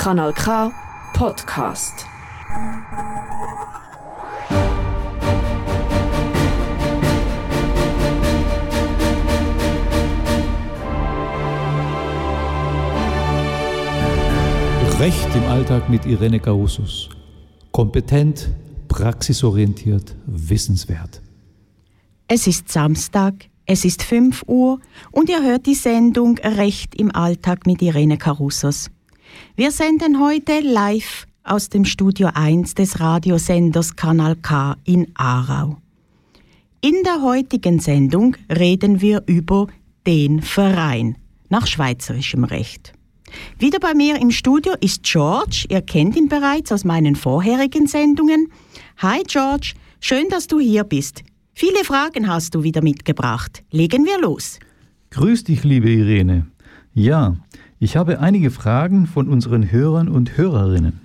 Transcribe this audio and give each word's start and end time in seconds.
Kanal 0.00 0.32
K 0.32 0.72
Podcast. 1.12 2.06
Recht 14.98 15.34
im 15.34 15.44
Alltag 15.50 15.90
mit 15.90 16.06
Irene 16.06 16.40
Carusus. 16.40 17.10
Kompetent, 17.70 18.48
praxisorientiert, 18.88 20.16
wissenswert. 20.24 21.20
Es 22.26 22.46
ist 22.46 22.70
Samstag, 22.70 23.50
es 23.66 23.84
ist 23.84 24.02
5 24.02 24.44
Uhr 24.46 24.80
und 25.12 25.28
ihr 25.28 25.42
hört 25.42 25.66
die 25.66 25.74
Sendung 25.74 26.38
Recht 26.38 26.94
im 26.94 27.14
Alltag 27.14 27.66
mit 27.66 27.82
Irene 27.82 28.16
Carusos. 28.16 28.90
Wir 29.56 29.70
senden 29.70 30.20
heute 30.20 30.60
live 30.60 31.26
aus 31.44 31.68
dem 31.68 31.84
Studio 31.84 32.30
1 32.34 32.74
des 32.74 33.00
Radiosenders 33.00 33.96
Kanal 33.96 34.36
K 34.36 34.76
in 34.84 35.08
Aarau. 35.14 35.78
In 36.80 37.02
der 37.04 37.22
heutigen 37.22 37.80
Sendung 37.80 38.36
reden 38.48 39.00
wir 39.00 39.22
über 39.26 39.66
den 40.06 40.40
Verein 40.40 41.16
nach 41.48 41.66
schweizerischem 41.66 42.44
Recht. 42.44 42.92
Wieder 43.58 43.78
bei 43.78 43.94
mir 43.94 44.20
im 44.20 44.30
Studio 44.30 44.72
ist 44.80 45.02
George. 45.02 45.66
Ihr 45.68 45.82
kennt 45.82 46.16
ihn 46.16 46.28
bereits 46.28 46.72
aus 46.72 46.84
meinen 46.84 47.16
vorherigen 47.16 47.86
Sendungen. 47.86 48.50
Hi 48.98 49.22
George, 49.26 49.74
schön, 50.00 50.28
dass 50.30 50.46
du 50.46 50.58
hier 50.58 50.84
bist. 50.84 51.22
Viele 51.52 51.84
Fragen 51.84 52.28
hast 52.28 52.54
du 52.54 52.62
wieder 52.62 52.82
mitgebracht. 52.82 53.62
Legen 53.70 54.04
wir 54.04 54.18
los. 54.20 54.58
Grüß 55.10 55.44
dich, 55.44 55.64
liebe 55.64 55.90
Irene. 55.90 56.46
Ja, 56.94 57.36
ich 57.80 57.96
habe 57.96 58.20
einige 58.20 58.50
Fragen 58.50 59.06
von 59.06 59.28
unseren 59.28 59.72
Hörern 59.72 60.08
und 60.08 60.36
Hörerinnen. 60.36 61.00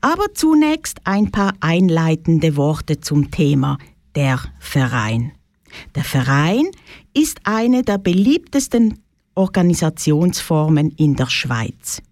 Aber 0.00 0.32
zunächst 0.32 1.02
ein 1.04 1.30
paar 1.30 1.52
einleitende 1.60 2.56
Worte 2.56 3.00
zum 3.00 3.30
Thema 3.30 3.76
der 4.14 4.40
Verein. 4.58 5.32
Der 5.94 6.02
Verein 6.02 6.64
ist 7.12 7.40
eine 7.44 7.82
der 7.82 7.98
beliebtesten 7.98 8.98
Organisationsformen 9.34 10.90
in 10.96 11.16
der 11.16 11.28
Schweiz. 11.28 12.02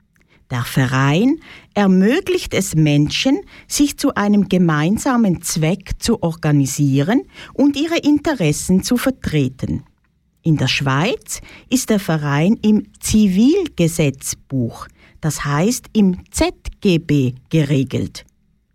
Der 0.51 0.65
Verein 0.65 1.41
ermöglicht 1.75 2.53
es 2.55 2.75
Menschen, 2.75 3.41
sich 3.67 3.99
zu 3.99 4.15
einem 4.15 4.49
gemeinsamen 4.49 5.43
Zweck 5.43 5.93
zu 5.99 6.23
organisieren 6.23 7.23
und 7.55 7.77
ihre 7.77 7.99
Interessen 7.99 8.83
zu 8.83 8.99
vertreten. 8.99 9.83
In 10.43 10.57
der 10.57 10.69
Schweiz 10.69 11.41
ist 11.69 11.91
der 11.91 12.01
Verein 12.01 12.59
im 12.63 12.87
Zivilgesetzbuch, 13.01 14.87
das 15.21 15.45
heißt 15.45 15.87
im 15.93 16.19
ZGB 16.31 17.35
geregelt. 17.51 18.25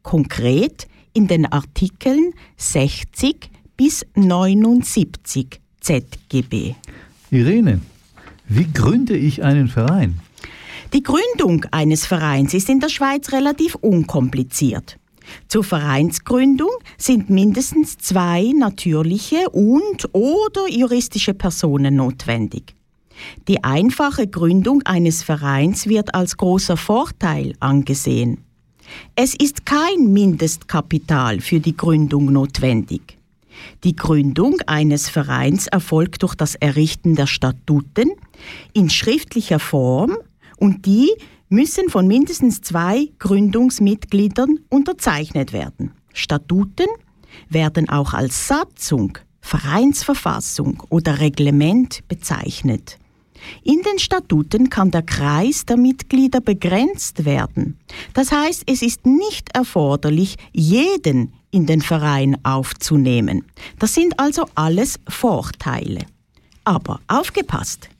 Konkret 0.01 0.87
in 1.13 1.27
den 1.27 1.45
Artikeln 1.45 2.33
60 2.57 3.49
bis 3.77 4.05
79 4.15 5.61
ZGB. 5.79 6.75
Irene, 7.31 7.81
wie 8.47 8.71
gründe 8.71 9.15
ich 9.15 9.43
einen 9.43 9.67
Verein? 9.67 10.19
Die 10.93 11.01
Gründung 11.01 11.65
eines 11.71 12.05
Vereins 12.05 12.53
ist 12.53 12.69
in 12.69 12.79
der 12.79 12.89
Schweiz 12.89 13.31
relativ 13.31 13.75
unkompliziert. 13.75 14.97
Zur 15.47 15.63
Vereinsgründung 15.63 16.71
sind 16.97 17.29
mindestens 17.29 17.97
zwei 17.97 18.51
natürliche 18.55 19.49
und 19.49 20.09
oder 20.13 20.69
juristische 20.69 21.33
Personen 21.33 21.95
notwendig. 21.95 22.75
Die 23.47 23.63
einfache 23.63 24.27
Gründung 24.27 24.81
eines 24.83 25.23
Vereins 25.23 25.87
wird 25.87 26.15
als 26.15 26.37
großer 26.37 26.77
Vorteil 26.77 27.53
angesehen. 27.59 28.39
Es 29.15 29.33
ist 29.33 29.65
kein 29.65 30.11
Mindestkapital 30.11 31.39
für 31.39 31.59
die 31.59 31.75
Gründung 31.75 32.31
notwendig. 32.31 33.17
Die 33.83 33.95
Gründung 33.95 34.59
eines 34.65 35.09
Vereins 35.09 35.67
erfolgt 35.67 36.23
durch 36.23 36.35
das 36.35 36.55
Errichten 36.55 37.15
der 37.15 37.27
Statuten 37.27 38.11
in 38.73 38.89
schriftlicher 38.89 39.59
Form 39.59 40.17
und 40.57 40.85
die 40.85 41.11
müssen 41.53 41.89
von 41.89 42.07
mindestens 42.07 42.61
zwei 42.61 43.09
Gründungsmitgliedern 43.19 44.59
unterzeichnet 44.69 45.53
werden. 45.53 45.91
Statuten 46.11 46.87
werden 47.47 47.89
auch 47.89 48.13
als 48.13 48.47
Satzung, 48.47 49.19
Vereinsverfassung 49.39 50.81
oder 50.89 51.19
Reglement 51.19 52.07
bezeichnet. 52.07 52.97
In 53.61 53.81
den 53.83 53.99
Statuten 53.99 54.71
kann 54.71 54.89
der 54.89 55.03
Kreis 55.03 55.65
der 55.65 55.77
Mitglieder 55.77 56.41
begrenzt 56.41 57.23
werden. 57.23 57.77
Das 58.13 58.31
heißt, 58.31 58.63
es 58.65 58.81
ist 58.81 59.05
nicht 59.05 59.55
erforderlich, 59.55 60.37
jeden 60.53 61.33
in 61.51 61.67
den 61.67 61.81
Verein 61.81 62.35
aufzunehmen. 62.43 63.45
Das 63.77 63.93
sind 63.93 64.19
also 64.19 64.45
alles 64.55 64.99
Vorteile. 65.07 65.99
Aber 66.63 66.99
aufgepasst! 67.07 67.92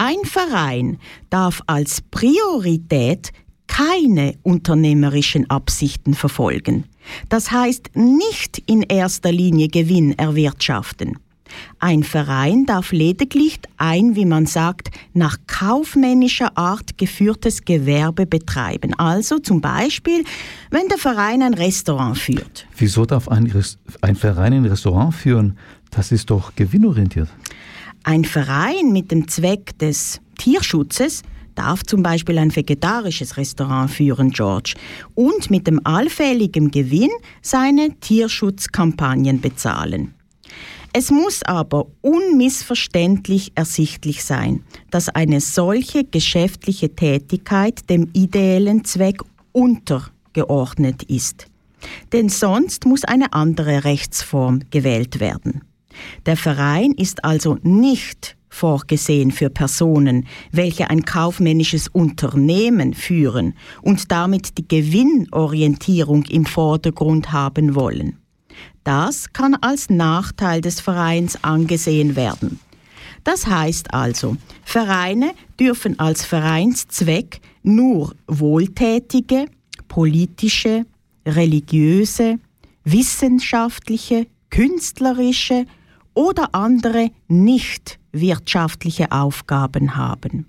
Ein 0.00 0.24
Verein 0.24 0.98
darf 1.28 1.60
als 1.66 2.02
Priorität 2.02 3.32
keine 3.66 4.34
unternehmerischen 4.44 5.50
Absichten 5.50 6.14
verfolgen. 6.14 6.84
Das 7.28 7.50
heißt 7.50 7.90
nicht 7.96 8.62
in 8.66 8.82
erster 8.82 9.32
Linie 9.32 9.66
Gewinn 9.66 10.16
erwirtschaften. 10.16 11.18
Ein 11.80 12.04
Verein 12.04 12.64
darf 12.64 12.92
lediglich 12.92 13.58
ein, 13.76 14.14
wie 14.14 14.24
man 14.24 14.46
sagt, 14.46 14.92
nach 15.14 15.36
kaufmännischer 15.48 16.56
Art 16.56 16.96
geführtes 16.96 17.64
Gewerbe 17.64 18.24
betreiben. 18.24 18.94
Also 18.98 19.40
zum 19.40 19.60
Beispiel, 19.60 20.22
wenn 20.70 20.86
der 20.86 20.98
Verein 20.98 21.42
ein 21.42 21.54
Restaurant 21.54 22.16
führt. 22.16 22.68
Wieso 22.76 23.04
darf 23.04 23.26
ein, 23.26 23.52
ein 24.02 24.14
Verein 24.14 24.52
ein 24.52 24.64
Restaurant 24.64 25.12
führen? 25.12 25.58
Das 25.90 26.12
ist 26.12 26.30
doch 26.30 26.54
gewinnorientiert. 26.54 27.30
Ein 28.08 28.24
Verein 28.24 28.90
mit 28.94 29.10
dem 29.10 29.28
Zweck 29.28 29.78
des 29.80 30.22
Tierschutzes 30.38 31.20
darf 31.54 31.82
zum 31.82 32.02
Beispiel 32.02 32.38
ein 32.38 32.56
vegetarisches 32.56 33.36
Restaurant 33.36 33.90
führen, 33.90 34.30
George, 34.30 34.76
und 35.14 35.50
mit 35.50 35.66
dem 35.66 35.78
allfälligen 35.84 36.70
Gewinn 36.70 37.10
seine 37.42 38.00
Tierschutzkampagnen 38.00 39.42
bezahlen. 39.42 40.14
Es 40.94 41.10
muss 41.10 41.42
aber 41.42 41.88
unmissverständlich 42.00 43.52
ersichtlich 43.56 44.24
sein, 44.24 44.64
dass 44.90 45.10
eine 45.10 45.42
solche 45.42 46.04
geschäftliche 46.04 46.94
Tätigkeit 46.94 47.90
dem 47.90 48.08
ideellen 48.14 48.86
Zweck 48.86 49.20
untergeordnet 49.52 51.02
ist. 51.02 51.44
Denn 52.14 52.30
sonst 52.30 52.86
muss 52.86 53.04
eine 53.04 53.34
andere 53.34 53.84
Rechtsform 53.84 54.60
gewählt 54.70 55.20
werden. 55.20 55.67
Der 56.26 56.36
Verein 56.36 56.92
ist 56.92 57.24
also 57.24 57.58
nicht 57.62 58.36
vorgesehen 58.48 59.30
für 59.30 59.50
Personen, 59.50 60.26
welche 60.52 60.90
ein 60.90 61.04
kaufmännisches 61.04 61.88
Unternehmen 61.88 62.94
führen 62.94 63.54
und 63.82 64.10
damit 64.10 64.58
die 64.58 64.66
Gewinnorientierung 64.66 66.24
im 66.24 66.46
Vordergrund 66.46 67.32
haben 67.32 67.74
wollen. 67.74 68.18
Das 68.84 69.32
kann 69.32 69.54
als 69.54 69.90
Nachteil 69.90 70.60
des 70.60 70.80
Vereins 70.80 71.42
angesehen 71.44 72.16
werden. 72.16 72.58
Das 73.24 73.46
heißt 73.46 73.92
also, 73.92 74.36
Vereine 74.64 75.32
dürfen 75.60 75.98
als 75.98 76.24
Vereinszweck 76.24 77.40
nur 77.62 78.14
wohltätige, 78.26 79.46
politische, 79.88 80.86
religiöse, 81.26 82.38
wissenschaftliche, 82.84 84.26
künstlerische 84.50 85.66
oder 86.18 86.52
andere 86.52 87.12
nicht 87.28 88.00
wirtschaftliche 88.10 89.12
Aufgaben 89.12 89.94
haben. 89.94 90.46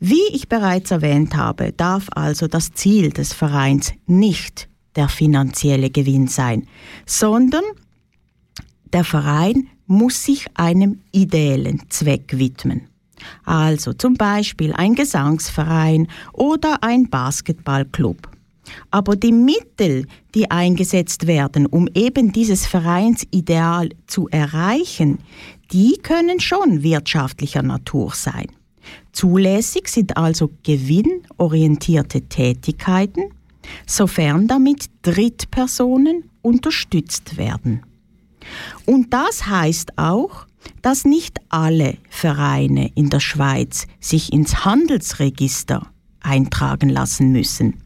Wie 0.00 0.26
ich 0.32 0.48
bereits 0.48 0.90
erwähnt 0.90 1.36
habe, 1.36 1.72
darf 1.72 2.08
also 2.16 2.48
das 2.48 2.72
Ziel 2.72 3.10
des 3.10 3.32
Vereins 3.32 3.92
nicht 4.06 4.68
der 4.96 5.08
finanzielle 5.08 5.90
Gewinn 5.90 6.26
sein, 6.26 6.66
sondern 7.06 7.62
der 8.92 9.04
Verein 9.04 9.68
muss 9.86 10.24
sich 10.24 10.46
einem 10.54 10.98
ideellen 11.12 11.88
Zweck 11.88 12.36
widmen. 12.36 12.88
Also 13.44 13.92
zum 13.92 14.14
Beispiel 14.14 14.72
ein 14.72 14.96
Gesangsverein 14.96 16.08
oder 16.32 16.82
ein 16.82 17.08
Basketballclub. 17.08 18.29
Aber 18.90 19.16
die 19.16 19.32
Mittel, 19.32 20.06
die 20.34 20.50
eingesetzt 20.50 21.26
werden, 21.26 21.66
um 21.66 21.88
eben 21.94 22.32
dieses 22.32 22.66
Vereinsideal 22.66 23.90
zu 24.06 24.28
erreichen, 24.28 25.18
die 25.72 25.98
können 26.02 26.40
schon 26.40 26.82
wirtschaftlicher 26.82 27.62
Natur 27.62 28.12
sein. 28.14 28.46
Zulässig 29.12 29.88
sind 29.88 30.16
also 30.16 30.50
gewinnorientierte 30.62 32.22
Tätigkeiten, 32.22 33.24
sofern 33.86 34.48
damit 34.48 34.86
Drittpersonen 35.02 36.24
unterstützt 36.42 37.36
werden. 37.36 37.82
Und 38.86 39.12
das 39.12 39.46
heißt 39.46 39.98
auch, 39.98 40.46
dass 40.82 41.04
nicht 41.04 41.38
alle 41.48 41.96
Vereine 42.08 42.90
in 42.94 43.10
der 43.10 43.20
Schweiz 43.20 43.86
sich 44.00 44.32
ins 44.32 44.64
Handelsregister 44.64 45.86
eintragen 46.20 46.88
lassen 46.88 47.32
müssen. 47.32 47.82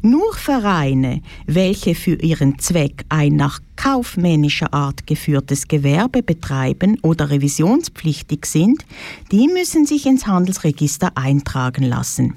Nur 0.00 0.32
Vereine, 0.34 1.22
welche 1.46 1.96
für 1.96 2.14
ihren 2.22 2.60
Zweck 2.60 3.04
ein 3.08 3.34
nach 3.34 3.60
kaufmännischer 3.74 4.72
Art 4.72 5.08
geführtes 5.08 5.66
Gewerbe 5.66 6.22
betreiben 6.22 6.98
oder 7.02 7.30
revisionspflichtig 7.30 8.46
sind, 8.46 8.84
die 9.32 9.48
müssen 9.48 9.86
sich 9.86 10.06
ins 10.06 10.26
Handelsregister 10.26 11.16
eintragen 11.16 11.82
lassen. 11.82 12.36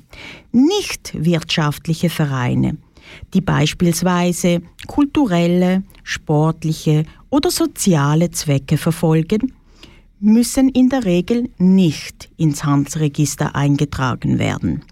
Nicht 0.51 1.11
wirtschaftliche 1.13 2.09
Vereine, 2.09 2.77
die 3.35 3.41
beispielsweise 3.41 4.63
kulturelle, 4.87 5.83
sportliche 6.03 7.05
oder 7.29 7.51
soziale 7.51 8.31
Zwecke 8.31 8.77
verfolgen, 8.77 9.53
müssen 10.19 10.69
in 10.69 10.89
der 10.89 11.05
Regel 11.05 11.49
nicht 11.59 12.29
ins 12.37 12.63
Handelsregister 12.63 13.55
eingetragen 13.55 14.39
werden. 14.39 14.83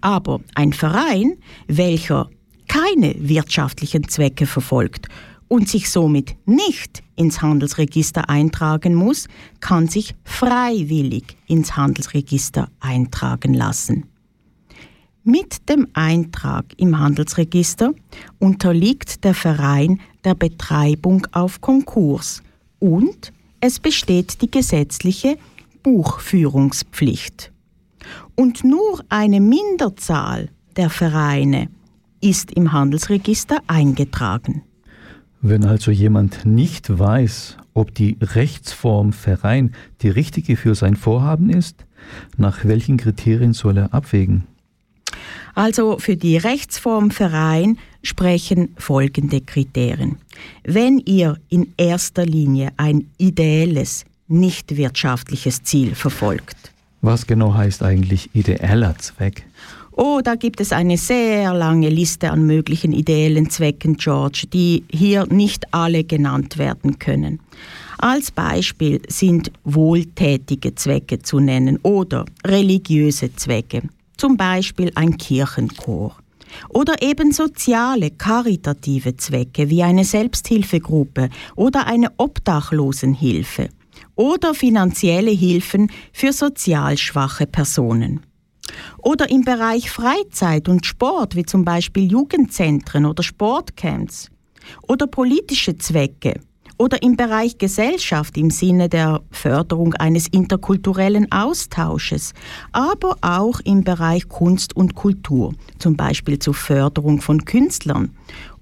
Aber 0.00 0.40
ein 0.54 0.72
Verein, 0.72 1.34
welcher 1.66 2.30
keine 2.68 3.14
wirtschaftlichen 3.18 4.08
Zwecke 4.08 4.46
verfolgt 4.46 5.08
und 5.48 5.68
sich 5.68 5.90
somit 5.90 6.36
nicht 6.46 7.02
ins 7.16 7.42
Handelsregister 7.42 8.30
eintragen 8.30 8.94
muss, 8.94 9.26
kann 9.58 9.88
sich 9.88 10.14
freiwillig 10.24 11.36
ins 11.48 11.76
Handelsregister 11.76 12.68
eintragen 12.78 13.54
lassen. 13.54 14.06
Mit 15.24 15.68
dem 15.68 15.88
Eintrag 15.92 16.64
im 16.76 16.98
Handelsregister 16.98 17.92
unterliegt 18.38 19.24
der 19.24 19.34
Verein 19.34 20.00
der 20.24 20.34
Betreibung 20.34 21.26
auf 21.32 21.60
Konkurs 21.60 22.42
und 22.78 23.32
es 23.60 23.80
besteht 23.80 24.40
die 24.40 24.50
gesetzliche 24.50 25.36
Buchführungspflicht 25.82 27.49
und 28.34 28.64
nur 28.64 29.00
eine 29.08 29.40
Minderzahl 29.40 30.48
der 30.76 30.90
Vereine 30.90 31.68
ist 32.20 32.52
im 32.52 32.72
Handelsregister 32.72 33.58
eingetragen. 33.66 34.62
Wenn 35.42 35.64
also 35.64 35.90
jemand 35.90 36.44
nicht 36.44 36.98
weiß, 36.98 37.56
ob 37.72 37.94
die 37.94 38.18
Rechtsform 38.20 39.12
Verein 39.12 39.72
die 40.02 40.10
richtige 40.10 40.56
für 40.56 40.74
sein 40.74 40.96
Vorhaben 40.96 41.48
ist, 41.48 41.86
nach 42.36 42.64
welchen 42.64 42.98
Kriterien 42.98 43.52
soll 43.52 43.78
er 43.78 43.94
abwägen? 43.94 44.44
Also 45.54 45.98
für 45.98 46.16
die 46.16 46.36
Rechtsform 46.36 47.10
Verein 47.10 47.78
sprechen 48.02 48.74
folgende 48.76 49.40
Kriterien. 49.40 50.16
Wenn 50.64 50.98
ihr 50.98 51.38
in 51.48 51.72
erster 51.76 52.24
Linie 52.24 52.70
ein 52.76 53.10
ideelles, 53.18 54.04
nicht 54.28 54.76
wirtschaftliches 54.76 55.62
Ziel 55.62 55.94
verfolgt, 55.94 56.72
was 57.02 57.26
genau 57.26 57.54
heißt 57.54 57.82
eigentlich 57.82 58.30
ideeller 58.34 58.96
Zweck? 58.98 59.44
Oh, 59.92 60.20
da 60.22 60.34
gibt 60.34 60.60
es 60.60 60.72
eine 60.72 60.96
sehr 60.96 61.52
lange 61.52 61.88
Liste 61.88 62.30
an 62.30 62.46
möglichen 62.46 62.92
ideellen 62.92 63.50
Zwecken, 63.50 63.96
George, 63.96 64.44
die 64.52 64.84
hier 64.90 65.26
nicht 65.26 65.74
alle 65.74 66.04
genannt 66.04 66.58
werden 66.58 66.98
können. 66.98 67.40
Als 67.98 68.30
Beispiel 68.30 69.02
sind 69.08 69.52
wohltätige 69.64 70.74
Zwecke 70.74 71.18
zu 71.18 71.38
nennen 71.38 71.78
oder 71.82 72.24
religiöse 72.46 73.34
Zwecke, 73.34 73.82
zum 74.16 74.36
Beispiel 74.36 74.90
ein 74.94 75.18
Kirchenchor. 75.18 76.16
Oder 76.70 77.02
eben 77.02 77.32
soziale, 77.32 78.10
karitative 78.10 79.16
Zwecke 79.16 79.68
wie 79.68 79.82
eine 79.82 80.04
Selbsthilfegruppe 80.04 81.28
oder 81.56 81.86
eine 81.86 82.08
Obdachlosenhilfe 82.16 83.68
oder 84.20 84.52
finanzielle 84.52 85.30
Hilfen 85.30 85.90
für 86.12 86.34
sozial 86.34 86.98
schwache 86.98 87.46
Personen. 87.46 88.20
Oder 88.98 89.30
im 89.30 89.44
Bereich 89.44 89.90
Freizeit 89.90 90.68
und 90.68 90.84
Sport, 90.84 91.36
wie 91.36 91.46
zum 91.46 91.64
Beispiel 91.64 92.12
Jugendzentren 92.12 93.06
oder 93.06 93.22
Sportcamps. 93.22 94.28
Oder 94.86 95.06
politische 95.06 95.78
Zwecke. 95.78 96.38
Oder 96.76 97.02
im 97.02 97.16
Bereich 97.16 97.56
Gesellschaft 97.56 98.36
im 98.36 98.50
Sinne 98.50 98.90
der 98.90 99.22
Förderung 99.30 99.94
eines 99.94 100.28
interkulturellen 100.28 101.32
Austausches. 101.32 102.34
Aber 102.72 103.16
auch 103.22 103.60
im 103.60 103.84
Bereich 103.84 104.28
Kunst 104.28 104.76
und 104.76 104.94
Kultur, 104.96 105.54
zum 105.78 105.96
Beispiel 105.96 106.38
zur 106.38 106.54
Förderung 106.54 107.22
von 107.22 107.46
Künstlern. 107.46 108.14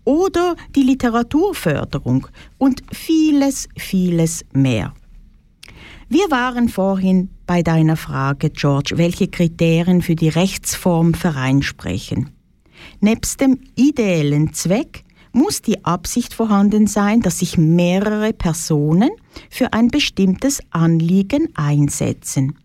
Oder 0.04 0.54
die 0.76 0.84
Literaturförderung 0.84 2.28
und 2.58 2.84
vieles, 2.92 3.68
vieles 3.76 4.44
mehr. 4.52 4.94
Wir 6.10 6.30
waren 6.30 6.70
vorhin 6.70 7.28
bei 7.46 7.62
deiner 7.62 7.96
Frage, 7.96 8.48
George, 8.48 8.94
welche 8.96 9.28
Kriterien 9.28 10.00
für 10.00 10.14
die 10.14 10.30
Rechtsform 10.30 11.12
Verein 11.12 11.60
sprechen. 11.60 12.30
Nebst 13.00 13.42
dem 13.42 13.58
ideellen 13.74 14.54
Zweck 14.54 15.04
muss 15.32 15.60
die 15.60 15.84
Absicht 15.84 16.32
vorhanden 16.32 16.86
sein, 16.86 17.20
dass 17.20 17.40
sich 17.40 17.58
mehrere 17.58 18.32
Personen 18.32 19.10
für 19.50 19.74
ein 19.74 19.88
bestimmtes 19.88 20.60
Anliegen 20.70 21.50
einsetzen. 21.54 22.56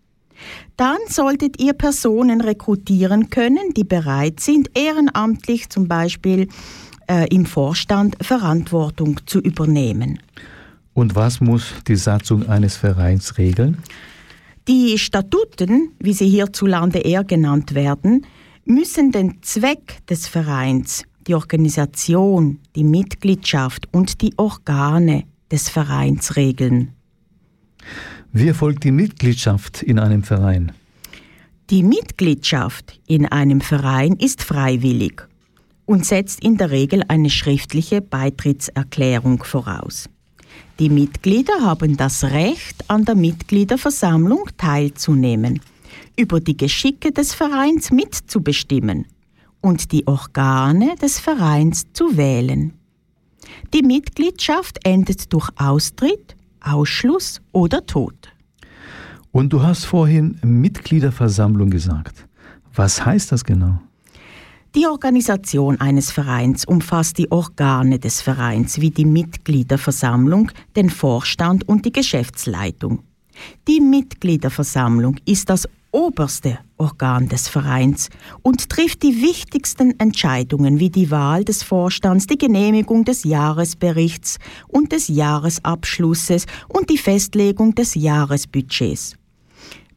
Dann 0.77 0.99
solltet 1.09 1.61
ihr 1.61 1.73
Personen 1.73 2.39
rekrutieren 2.39 3.29
können, 3.29 3.73
die 3.75 3.83
bereit 3.83 4.39
sind, 4.39 4.71
ehrenamtlich 4.73 5.67
zum 5.67 5.89
Beispiel 5.89 6.47
äh, 7.07 7.27
im 7.27 7.45
Vorstand 7.45 8.15
Verantwortung 8.23 9.19
zu 9.25 9.39
übernehmen. 9.39 10.19
Und 10.93 11.15
was 11.15 11.41
muss 11.41 11.73
die 11.87 11.95
Satzung 11.95 12.47
eines 12.47 12.77
Vereins 12.77 13.37
regeln? 13.37 13.77
Die 14.67 14.97
Statuten, 14.97 15.91
wie 15.99 16.13
sie 16.13 16.29
hierzulande 16.29 16.99
eher 16.99 17.23
genannt 17.23 17.73
werden, 17.73 18.25
müssen 18.65 19.11
den 19.11 19.41
Zweck 19.41 20.05
des 20.07 20.27
Vereins, 20.27 21.03
die 21.27 21.35
Organisation, 21.35 22.59
die 22.75 22.83
Mitgliedschaft 22.83 23.87
und 23.91 24.21
die 24.21 24.33
Organe 24.37 25.25
des 25.51 25.69
Vereins 25.69 26.35
regeln. 26.35 26.93
Wie 28.31 28.47
erfolgt 28.47 28.83
die 28.83 28.91
Mitgliedschaft 28.91 29.83
in 29.83 29.99
einem 29.99 30.23
Verein? 30.23 30.71
Die 31.69 31.83
Mitgliedschaft 31.83 32.99
in 33.07 33.25
einem 33.25 33.61
Verein 33.61 34.13
ist 34.13 34.43
freiwillig 34.43 35.27
und 35.85 36.05
setzt 36.05 36.43
in 36.43 36.57
der 36.57 36.71
Regel 36.71 37.03
eine 37.07 37.29
schriftliche 37.29 38.01
Beitrittserklärung 38.01 39.43
voraus. 39.43 40.09
Die 40.79 40.89
Mitglieder 40.89 41.61
haben 41.61 41.97
das 41.97 42.23
Recht, 42.23 42.89
an 42.89 43.05
der 43.05 43.15
Mitgliederversammlung 43.15 44.49
teilzunehmen, 44.57 45.61
über 46.15 46.39
die 46.39 46.57
Geschicke 46.57 47.11
des 47.11 47.33
Vereins 47.33 47.91
mitzubestimmen 47.91 49.05
und 49.61 49.91
die 49.91 50.07
Organe 50.07 50.95
des 51.01 51.19
Vereins 51.19 51.85
zu 51.93 52.17
wählen. 52.17 52.73
Die 53.73 53.81
Mitgliedschaft 53.81 54.79
endet 54.83 55.31
durch 55.31 55.49
Austritt, 55.57 56.35
Ausschluss 56.61 57.41
oder 57.51 57.85
Tod. 57.85 58.15
Und 59.31 59.51
du 59.51 59.63
hast 59.63 59.85
vorhin 59.85 60.39
Mitgliederversammlung 60.43 61.69
gesagt. 61.69 62.27
Was 62.73 63.05
heißt 63.05 63.31
das 63.31 63.43
genau? 63.43 63.79
Die 64.75 64.87
Organisation 64.87 65.79
eines 65.79 66.09
Vereins 66.09 66.65
umfasst 66.65 67.19
die 67.19 67.31
Organe 67.31 67.99
des 67.99 68.21
Vereins 68.21 68.81
wie 68.81 68.89
die 68.89 69.05
Mitgliederversammlung, 69.05 70.49
den 70.75 70.89
Vorstand 70.89 71.67
und 71.67 71.85
die 71.85 71.91
Geschäftsleitung. 71.91 73.03
Die 73.67 73.79
Mitgliederversammlung 73.79 75.17
ist 75.25 75.51
das 75.51 75.67
oberste 75.91 76.57
Organ 76.77 77.29
des 77.29 77.47
Vereins 77.49 78.09
und 78.41 78.67
trifft 78.67 79.03
die 79.03 79.21
wichtigsten 79.21 79.99
Entscheidungen 79.99 80.79
wie 80.79 80.89
die 80.89 81.11
Wahl 81.11 81.45
des 81.45 81.61
Vorstands, 81.61 82.25
die 82.25 82.39
Genehmigung 82.39 83.05
des 83.05 83.25
Jahresberichts 83.25 84.39
und 84.67 84.91
des 84.91 85.07
Jahresabschlusses 85.07 86.47
und 86.67 86.89
die 86.89 86.97
Festlegung 86.97 87.75
des 87.75 87.93
Jahresbudgets. 87.93 89.17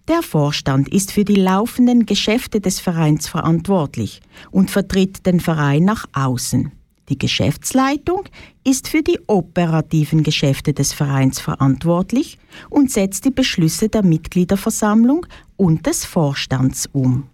Der 0.08 0.22
Vorstand 0.22 0.88
ist 0.88 1.10
für 1.10 1.24
die 1.24 1.34
laufenden 1.34 2.06
Geschäfte 2.06 2.60
des 2.60 2.78
Vereins 2.78 3.26
verantwortlich 3.26 4.20
und 4.52 4.70
vertritt 4.70 5.26
den 5.26 5.40
Verein 5.40 5.84
nach 5.84 6.06
außen. 6.12 6.70
Die 7.08 7.18
Geschäftsleitung 7.18 8.24
ist 8.64 8.88
für 8.88 9.02
die 9.02 9.18
operativen 9.26 10.22
Geschäfte 10.22 10.72
des 10.72 10.92
Vereins 10.92 11.40
verantwortlich 11.40 12.38
und 12.70 12.90
setzt 12.90 13.24
die 13.24 13.30
Beschlüsse 13.30 13.88
der 13.88 14.04
Mitgliederversammlung 14.04 15.26
und 15.56 15.86
des 15.86 16.04
Vorstands 16.04 16.88
um. 16.92 17.24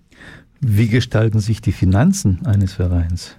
Wie 0.61 0.88
gestalten 0.88 1.41
sich 1.41 1.61
die 1.61 1.73
Finanzen 1.73 2.45
eines 2.47 2.73
Vereins? 2.73 3.37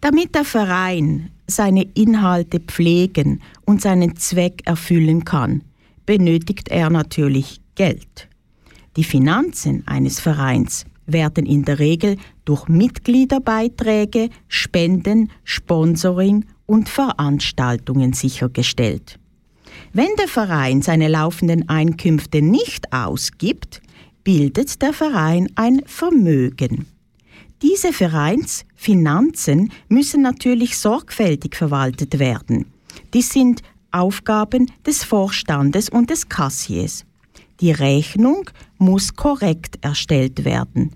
Damit 0.00 0.34
der 0.34 0.44
Verein 0.44 1.30
seine 1.46 1.82
Inhalte 1.94 2.58
pflegen 2.58 3.42
und 3.64 3.80
seinen 3.80 4.16
Zweck 4.16 4.62
erfüllen 4.64 5.24
kann, 5.24 5.62
benötigt 6.04 6.68
er 6.68 6.90
natürlich 6.90 7.60
Geld. 7.76 8.28
Die 8.96 9.04
Finanzen 9.04 9.82
eines 9.86 10.20
Vereins 10.20 10.84
werden 11.06 11.46
in 11.46 11.64
der 11.64 11.78
Regel 11.78 12.16
durch 12.44 12.68
Mitgliederbeiträge, 12.68 14.30
Spenden, 14.48 15.30
Sponsoring 15.44 16.46
und 16.66 16.88
Veranstaltungen 16.88 18.12
sichergestellt. 18.12 19.18
Wenn 19.92 20.08
der 20.18 20.28
Verein 20.28 20.82
seine 20.82 21.08
laufenden 21.08 21.68
Einkünfte 21.68 22.42
nicht 22.42 22.92
ausgibt, 22.92 23.82
bildet 24.24 24.82
der 24.82 24.92
Verein 24.92 25.48
ein 25.54 25.82
Vermögen. 25.86 26.86
Diese 27.62 27.92
Vereinsfinanzen 27.92 29.72
müssen 29.88 30.22
natürlich 30.22 30.76
sorgfältig 30.76 31.54
verwaltet 31.54 32.18
werden. 32.18 32.66
Dies 33.14 33.30
sind 33.30 33.62
Aufgaben 33.92 34.70
des 34.84 35.04
Vorstandes 35.04 35.88
und 35.88 36.10
des 36.10 36.28
Kassiers. 36.28 37.04
Die 37.60 37.70
Rechnung 37.70 38.50
muss 38.78 39.14
korrekt 39.14 39.78
erstellt 39.82 40.44
werden 40.44 40.92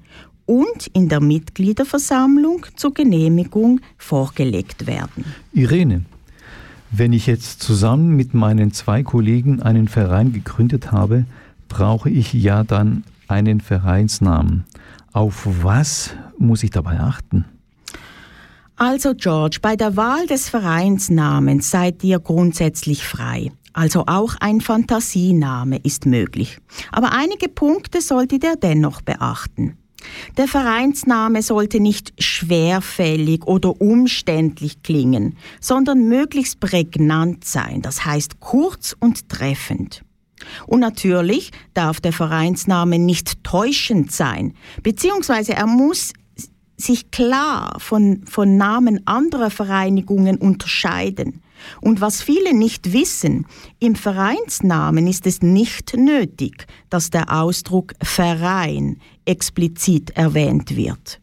und 0.47 0.89
in 0.93 1.09
der 1.09 1.21
Mitgliederversammlung 1.21 2.67
zur 2.75 2.93
Genehmigung 2.93 3.81
vorgelegt 3.97 4.87
werden. 4.87 5.25
Irene, 5.53 6.05
wenn 6.91 7.13
ich 7.13 7.27
jetzt 7.27 7.63
zusammen 7.63 8.17
mit 8.17 8.35
meinen 8.35 8.73
zwei 8.73 9.05
Kollegen 9.05 9.63
einen 9.63 9.87
Verein 9.87 10.33
gegründet 10.33 10.91
habe, 10.91 11.25
brauche 11.69 12.11
ich 12.11 12.33
ja 12.33 12.65
dann 12.65 13.05
einen 13.29 13.61
Vereinsnamen. 13.61 14.65
Auf 15.13 15.47
was 15.63 16.11
muss 16.39 16.65
ich 16.65 16.71
dabei 16.71 16.99
achten? 16.99 17.45
Also 18.75 19.15
George, 19.15 19.59
bei 19.63 19.77
der 19.77 19.97
Wahl 19.97 20.27
des 20.27 20.49
Vereinsnamens 20.49 21.71
seid 21.71 22.03
ihr 22.03 22.19
grundsätzlich 22.19 23.05
frei. 23.05 23.53
Also 23.73 24.05
auch 24.07 24.35
ein 24.41 24.61
Fantasiename 24.61 25.79
ist 25.79 26.07
möglich. 26.07 26.59
Aber 26.93 27.13
einige 27.13 27.49
Punkte 27.49 28.01
solltet 28.01 28.45
ihr 28.45 28.57
dennoch 28.57 29.01
beachten. 29.03 29.77
Der 30.37 30.49
Vereinsname 30.49 31.43
sollte 31.43 31.79
nicht 31.79 32.13
schwerfällig 32.19 33.47
oder 33.47 33.81
umständlich 33.81 34.83
klingen, 34.83 35.37
sondern 35.61 36.09
möglichst 36.09 36.61
prägnant 36.61 37.45
sein, 37.45 37.83
das 37.83 38.05
heißt 38.05 38.41
kurz 38.41 38.97
und 38.99 39.29
treffend. 39.29 40.03
Und 40.67 40.81
natürlich 40.81 41.51
darf 41.75 42.01
der 42.01 42.15
Vereinsname 42.15 42.99
nicht 42.99 43.45
täuschend 43.45 44.11
sein, 44.11 44.55
beziehungsweise 44.83 45.53
er 45.53 45.67
muss 45.67 46.15
sich 46.79 47.11
klar 47.11 47.77
von, 47.79 48.25
von 48.25 48.57
Namen 48.57 49.07
anderer 49.07 49.51
Vereinigungen 49.51 50.39
unterscheiden. 50.39 51.43
Und 51.81 52.01
was 52.01 52.23
viele 52.23 52.55
nicht 52.55 52.93
wissen, 52.93 53.47
im 53.79 53.95
Vereinsnamen 53.95 55.07
ist 55.07 55.27
es 55.27 55.43
nicht 55.43 55.97
nötig, 55.97 56.67
dass 56.89 57.11
der 57.11 57.33
Ausdruck 57.33 57.95
Verein 58.03 59.01
explizit 59.25 60.11
erwähnt 60.11 60.77
wird. 60.77 61.21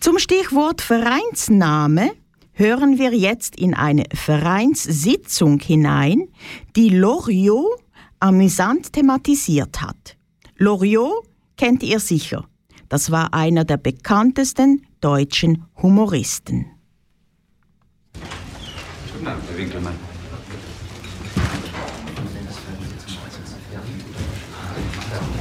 Zum 0.00 0.18
Stichwort 0.18 0.80
Vereinsname 0.80 2.12
hören 2.52 2.98
wir 2.98 3.12
jetzt 3.14 3.56
in 3.56 3.74
eine 3.74 4.04
Vereinssitzung 4.12 5.60
hinein, 5.60 6.28
die 6.76 6.90
Loriot 6.90 7.80
amüsant 8.20 8.92
thematisiert 8.92 9.80
hat. 9.80 10.16
Loriot 10.56 11.26
kennt 11.56 11.82
ihr 11.82 12.00
sicher. 12.00 12.46
Das 12.88 13.10
war 13.10 13.34
einer 13.34 13.64
der 13.64 13.76
bekanntesten 13.76 14.86
deutschen 15.00 15.64
Humoristen. 15.82 16.66
Guten 19.14 19.28
Abend, 19.28 19.44
Herr 19.48 19.56
Winkelmann. 19.56 19.94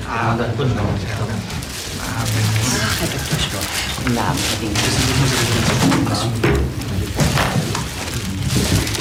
Ah, 0.08 0.36
guten 0.56 0.72
Abend. 0.72 1.00
Herr 3.00 3.08
Dr. 3.08 3.40
Sturm. 3.40 3.64
Guten 3.98 4.18
Abend, 4.18 4.40
Herr 4.40 4.62
Winkelmann. 4.62 4.94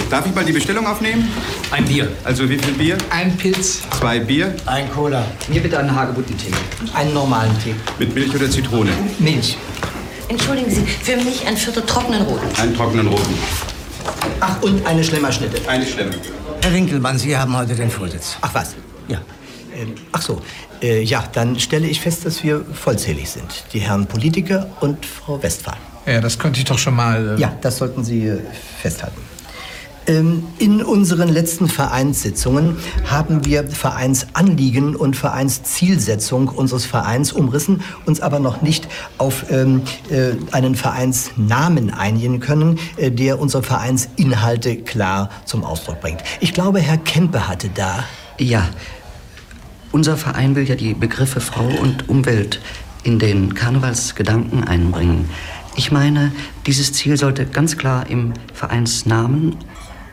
Darf 0.09 0.27
ich 0.27 0.35
mal 0.35 0.45
die 0.45 0.53
Bestellung 0.53 0.87
aufnehmen? 0.87 1.29
Ein 1.71 1.85
Bier. 1.85 2.11
Also 2.25 2.49
wie 2.49 2.57
viel 2.59 2.73
Bier? 2.75 2.97
Ein 3.11 3.37
Pilz. 3.37 3.83
Zwei 3.99 4.21
Bier 4.21 4.55
Ein 4.65 4.91
Cola. 4.91 5.25
Mir 5.49 5.61
bitte 5.61 5.79
einen 5.79 5.95
Hagebuttentee. 5.95 6.51
Einen 6.95 7.13
normalen 7.13 7.59
Tee. 7.63 7.75
mit 7.99 8.15
Milch 8.15 8.35
oder 8.35 8.51
Zitrone? 8.51 8.91
Milch. 9.19 9.59
Entschuldigen 10.29 10.71
Sie, 10.71 10.87
für 10.87 11.17
mich 11.19 11.47
ein 11.47 11.59
Viertel 11.59 11.83
trockenen 11.85 12.23
Roten. 12.23 12.47
Einen 12.61 12.75
trockenen 12.75 13.07
roten. 13.07 13.35
Ach, 14.45 14.61
und 14.61 14.85
eine 14.85 15.05
Schlemmerschnitte. 15.05 15.69
Eine 15.69 15.87
Stemme. 15.87 16.11
Herr 16.63 16.73
Winkelmann, 16.73 17.17
Sie 17.17 17.37
haben 17.37 17.57
heute 17.57 17.77
den 17.77 17.89
Vorsitz. 17.91 18.37
Ach 18.41 18.53
was? 18.53 18.75
Ja. 19.07 19.19
Ähm, 19.73 19.95
ach 20.11 20.21
so. 20.21 20.43
Äh, 20.83 21.03
ja, 21.03 21.23
dann 21.33 21.61
stelle 21.61 21.87
ich 21.87 22.01
fest, 22.01 22.27
dass 22.27 22.43
wir 22.43 22.65
vollzählig 22.75 23.31
sind. 23.31 23.65
Die 23.73 23.79
Herren 23.79 24.07
Politiker 24.07 24.67
und 24.81 25.07
Frau 25.07 25.41
Westphal. 25.41 25.77
Ja, 26.07 26.21
das 26.21 26.41
könnte 26.41 26.59
ich 26.59 26.65
doch 26.65 26.79
schon 26.79 26.95
mal. 26.95 27.37
Äh, 27.37 27.41
Ja, 27.41 27.53
das 27.61 27.79
sollten 27.79 28.03
Sie 28.03 28.27
äh, 28.27 28.41
festhalten. 28.81 29.21
Ähm, 30.07 30.45
in 30.59 30.83
unseren 30.83 31.29
letzten 31.29 31.69
Vereinssitzungen 31.69 32.77
haben 33.09 33.45
wir 33.45 33.69
Vereinsanliegen 33.69 34.97
und 34.97 35.17
Vereinszielsetzung 35.17 36.49
unseres 36.49 36.85
Vereins 36.85 37.33
umrissen, 37.33 37.83
uns 38.05 38.21
aber 38.21 38.41
noch 38.41 38.63
nicht 38.63 38.89
auf 39.19 39.51
ähm, 39.51 39.83
äh, 40.11 40.33
einen 40.51 40.75
Vereinsnamen 40.75 41.91
einigen 41.91 42.41
können, 42.41 42.79
äh, 42.97 43.11
der 43.11 43.41
unsere 43.41 43.63
Vereinsinhalte 43.63 44.77
klar 44.77 45.31
zum 45.45 45.63
Ausdruck 45.65 46.01
bringt. 46.01 46.23
Ich 46.41 46.53
glaube, 46.53 46.81
Herr 46.81 46.99
Kempe 46.99 47.47
hatte 47.47 47.69
da. 47.73 48.05
Ja, 48.39 48.69
unser 49.93 50.17
Verein 50.17 50.57
will 50.57 50.69
ja 50.69 50.75
die 50.75 50.95
Begriffe 50.95 51.41
Frau 51.41 51.67
und 51.67 52.09
Umwelt 52.09 52.61
in 53.05 53.19
den 53.19 53.55
Karnevalsgedanken 53.55 54.65
einbringen. 54.65 55.29
Ich 55.77 55.91
meine, 55.91 56.33
dieses 56.67 56.93
Ziel 56.93 57.17
sollte 57.17 57.47
ganz 57.47 57.79
klar 57.79 58.09
im 58.09 58.35
Vereinsnamen 58.53 59.57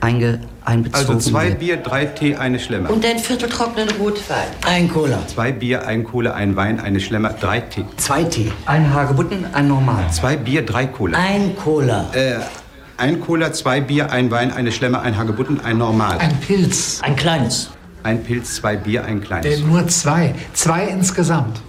einge 0.01 0.39
einbezogen 0.65 1.15
Also 1.18 1.29
zwei 1.32 1.46
werden. 1.48 1.60
Bier, 1.60 1.77
drei 1.77 2.06
Tee, 2.06 2.36
eine 2.36 2.60
Schlemmer. 2.60 2.89
Und 2.89 3.06
ein 3.06 3.20
Viertel 3.20 3.50
trockenen 3.50 3.89
Rotwein. 4.00 4.48
Ein 4.65 4.89
Cola. 4.89 5.20
Zwei 5.27 5.51
Bier, 5.51 5.86
ein 5.88 6.03
Cola, 6.03 6.34
ein 6.34 6.56
Wein, 6.56 6.79
eine 6.79 7.00
Schlemmer, 7.00 7.29
drei 7.39 7.60
Tee. 7.62 7.86
Zwei 7.98 8.24
Tee. 8.24 8.51
Ein 8.65 8.94
Hagebutten, 8.94 9.46
ein 9.53 9.68
Normal. 9.68 10.06
Zwei 10.12 10.36
Bier, 10.38 10.65
drei 10.65 10.86
Cola. 10.88 11.18
Ein 11.18 11.56
Cola. 11.56 12.10
Äh, 12.13 12.36
ein 12.98 13.20
Cola, 13.20 13.51
zwei 13.53 13.82
Bier, 13.82 14.12
ein 14.12 14.29
Wein, 14.32 14.51
eine 14.51 14.72
Schlemmer, 14.72 15.01
ein 15.01 15.18
Hagebutten, 15.18 15.62
ein 15.63 15.77
Normal. 15.77 16.18
Ein 16.20 16.38
Pilz. 16.39 17.00
Ein 17.01 17.15
kleines. 17.15 17.70
Ein 18.03 18.24
Pilz, 18.24 18.56
zwei 18.56 18.75
Bier, 18.77 19.03
ein 19.06 19.18
Äh, 19.22 19.25
kleines. 19.25 19.60
nur 19.62 19.88
zwei. 19.88 20.34
Zwei 20.53 20.86
insgesamt. 20.88 21.62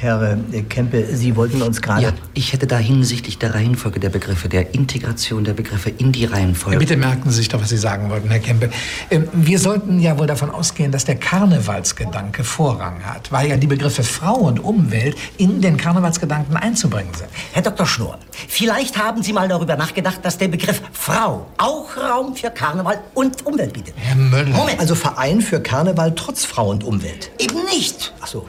Herr 0.00 0.38
äh, 0.52 0.62
Kempe, 0.62 1.04
Sie 1.14 1.36
wollten 1.36 1.60
uns 1.60 1.82
gerade. 1.82 2.02
Ja, 2.02 2.12
ich 2.32 2.54
hätte 2.54 2.66
da 2.66 2.78
hinsichtlich 2.78 3.36
der 3.36 3.54
Reihenfolge 3.54 4.00
der 4.00 4.08
Begriffe, 4.08 4.48
der 4.48 4.74
Integration 4.74 5.44
der 5.44 5.52
Begriffe 5.52 5.90
in 5.90 6.10
die 6.10 6.24
Reihenfolge. 6.24 6.76
Ja, 6.76 6.78
bitte 6.78 6.96
merken 6.96 7.28
Sie 7.28 7.36
sich 7.36 7.50
doch, 7.50 7.60
was 7.60 7.68
Sie 7.68 7.76
sagen 7.76 8.08
wollten, 8.08 8.30
Herr 8.30 8.38
Kempe. 8.38 8.70
Ähm, 9.10 9.28
wir 9.34 9.58
sollten 9.58 10.00
ja 10.00 10.18
wohl 10.18 10.26
davon 10.26 10.48
ausgehen, 10.50 10.90
dass 10.90 11.04
der 11.04 11.16
Karnevalsgedanke 11.16 12.44
Vorrang 12.44 13.04
hat, 13.04 13.30
weil 13.30 13.50
ja 13.50 13.58
die 13.58 13.66
Begriffe 13.66 14.02
Frau 14.02 14.36
und 14.36 14.58
Umwelt 14.60 15.18
in 15.36 15.60
den 15.60 15.76
Karnevalsgedanken 15.76 16.56
einzubringen 16.56 17.12
sind. 17.12 17.28
Herr 17.52 17.62
Dr. 17.62 17.84
Schnurr, 17.84 18.18
vielleicht 18.48 18.96
haben 18.96 19.22
Sie 19.22 19.34
mal 19.34 19.48
darüber 19.48 19.76
nachgedacht, 19.76 20.20
dass 20.22 20.38
der 20.38 20.48
Begriff 20.48 20.80
Frau 20.92 21.46
auch 21.58 21.94
Raum 21.98 22.34
für 22.34 22.48
Karneval 22.48 23.00
und 23.12 23.44
Umwelt 23.44 23.74
bietet. 23.74 23.92
Herr 23.98 24.16
Müller. 24.16 24.56
Moment, 24.56 24.80
Also 24.80 24.94
Verein 24.94 25.42
für 25.42 25.60
Karneval 25.60 26.14
trotz 26.14 26.46
Frau 26.46 26.70
und 26.70 26.84
Umwelt. 26.84 27.30
eben 27.38 27.62
nicht. 27.66 28.14
Ach 28.22 28.26
so. 28.26 28.46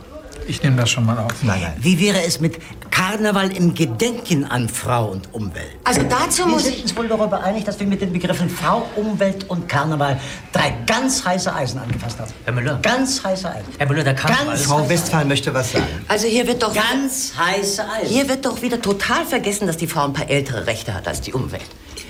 Ich 0.48 0.62
nehme 0.63 0.75
das 0.75 0.89
schon 0.89 1.05
mal 1.05 1.17
auf. 1.17 1.43
Nein, 1.43 1.62
nein. 1.62 1.74
Wie 1.79 2.00
wäre 2.00 2.24
es 2.24 2.39
mit 2.39 2.57
Karneval 2.89 3.55
im 3.55 3.74
Gedenken 3.74 4.43
an 4.45 4.67
Frau 4.67 5.10
und 5.10 5.33
Umwelt? 5.33 5.77
Also 5.83 6.01
dazu 6.03 6.45
Wir 6.45 6.51
muss 6.51 6.63
sind 6.63 6.75
ich... 6.75 6.83
uns 6.83 6.95
wohl 6.95 7.07
darüber 7.07 7.41
einig, 7.41 7.63
dass 7.63 7.79
wir 7.79 7.88
mit 7.88 8.01
den 8.01 8.12
Begriffen 8.12 8.50
Frau, 8.50 8.88
Umwelt 8.95 9.50
und 9.50 9.69
Karneval 9.69 10.19
drei 10.51 10.74
ganz 10.86 11.24
heiße 11.24 11.53
Eisen 11.53 11.79
angefasst 11.79 12.19
haben. 12.19 12.31
Herr 12.43 12.53
Müller. 12.53 12.79
Ganz 12.81 13.24
heiße 13.24 13.50
Eisen. 13.50 13.67
Herr 13.77 13.88
Müller, 13.88 14.03
der 14.03 14.15
Karneval 14.15 14.45
Ganz 14.48 14.63
Frau 14.63 14.89
Westphal 14.89 15.25
möchte 15.25 15.53
was 15.53 15.71
sagen. 15.71 15.86
Also 16.07 16.27
hier 16.27 16.45
wird 16.48 16.62
doch... 16.63 16.74
Ganz 16.74 17.33
heiße 17.38 17.83
Eisen. 17.89 18.13
Hier 18.13 18.27
wird 18.27 18.45
doch 18.45 18.62
wieder 18.62 18.81
total 18.81 19.25
vergessen, 19.25 19.67
dass 19.67 19.77
die 19.77 19.88
Frau 19.88 20.05
ein 20.05 20.13
paar 20.13 20.29
ältere 20.29 20.67
Rechte 20.67 20.93
hat 20.93 21.07
als 21.07 21.21
die 21.21 21.33
Umwelt. 21.33 21.65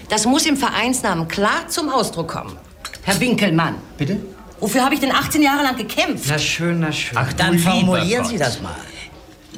Das 0.09 0.25
muss 0.25 0.45
im 0.45 0.57
Vereinsnamen 0.57 1.27
klar 1.27 1.67
zum 1.67 1.89
Ausdruck 1.89 2.29
kommen. 2.29 2.57
Herr 3.03 3.19
Winkelmann. 3.19 3.75
Bitte? 3.97 4.17
Wofür 4.61 4.85
habe 4.85 4.93
ich 4.93 5.01
denn 5.01 5.11
18 5.11 5.41
Jahre 5.41 5.63
lang 5.63 5.75
gekämpft? 5.75 6.25
Na 6.29 6.37
schön, 6.37 6.79
na 6.79 6.91
schön. 6.91 7.17
Ach, 7.17 7.33
dann 7.33 7.57
formulieren. 7.57 8.25
Sie 8.25 8.37
das 8.37 8.61
mal. 8.61 8.75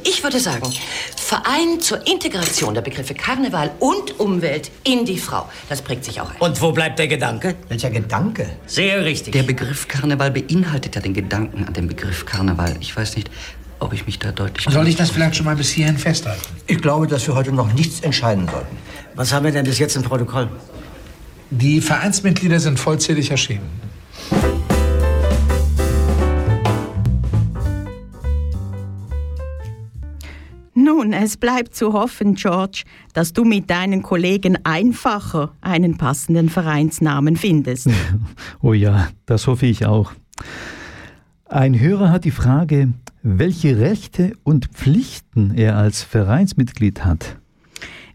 Ich 0.06 0.24
würde 0.24 0.40
sagen, 0.40 0.74
Verein 1.16 1.80
zur 1.80 2.06
Integration 2.08 2.74
der 2.74 2.82
Begriffe 2.82 3.14
Karneval 3.14 3.72
und 3.80 4.20
Umwelt 4.20 4.72
in 4.84 5.06
die 5.06 5.18
Frau. 5.18 5.48
Das 5.70 5.82
prägt 5.82 6.04
sich 6.04 6.20
auch 6.20 6.30
ein. 6.30 6.38
Und 6.40 6.62
wo 6.62 6.72
bleibt 6.72 7.00
der 7.00 7.08
Gedanke? 7.08 7.56
Welcher 7.70 7.90
Gedanke? 7.90 8.50
Sehr 8.66 9.06
richtig. 9.06 9.34
Der 9.34 9.44
Begriff 9.44 9.88
Karneval 9.88 10.32
beinhaltet 10.32 10.96
ja 10.96 11.02
den 11.02 11.14
Gedanken 11.14 11.64
an 11.66 11.74
den 11.74 11.88
Begriff 11.88 12.26
Karneval. 12.26 12.76
Ich 12.80 12.96
weiß 12.96 13.16
nicht, 13.16 13.30
ob 13.80 13.94
ich 13.94 14.06
mich 14.06 14.20
da 14.20 14.32
deutlich... 14.32 14.66
Soll 14.74 14.88
ich 14.88 14.96
das 14.96 15.12
vielleicht 15.12 15.36
schon 15.36 15.46
mal 15.46 15.56
bis 15.56 15.70
hierhin 15.70 15.98
festhalten? 15.98 16.42
Ich 16.68 16.82
glaube, 16.82 17.08
dass 17.08 17.26
wir 17.28 17.36
heute 17.36 17.52
noch 17.52 17.72
nichts 17.74 18.02
entscheiden 18.02 18.48
sollten. 18.50 18.78
Was 19.16 19.32
haben 19.32 19.46
wir 19.46 19.52
denn 19.52 19.66
bis 19.66 19.80
jetzt 19.80 19.96
im 19.96 20.04
Protokoll? 20.04 20.50
Die 21.50 21.82
Vereinsmitglieder 21.82 22.60
sind 22.60 22.80
vollzählig 22.80 23.32
erschienen. 23.32 23.93
Nun, 30.84 31.14
es 31.14 31.38
bleibt 31.38 31.76
zu 31.76 31.94
hoffen, 31.94 32.36
George, 32.36 32.84
dass 33.14 33.32
du 33.32 33.46
mit 33.46 33.70
deinen 33.70 34.02
Kollegen 34.02 34.58
einfacher 34.66 35.54
einen 35.62 35.98
passenden 35.98 36.50
Vereinsnamen 36.50 37.38
findest. 37.38 37.88
oh 38.62 38.74
ja, 38.74 39.08
das 39.26 39.48
hoffe 39.48 39.66
ich 39.66 39.86
auch. 39.86 40.12
Ein 41.46 41.80
Hörer 41.80 42.10
hat 42.10 42.26
die 42.26 42.32
Frage, 42.32 42.90
welche 43.22 43.80
Rechte 43.80 44.34
und 44.44 44.66
Pflichten 44.74 45.54
er 45.56 45.78
als 45.78 46.04
Vereinsmitglied 46.04 47.06
hat. 47.06 47.38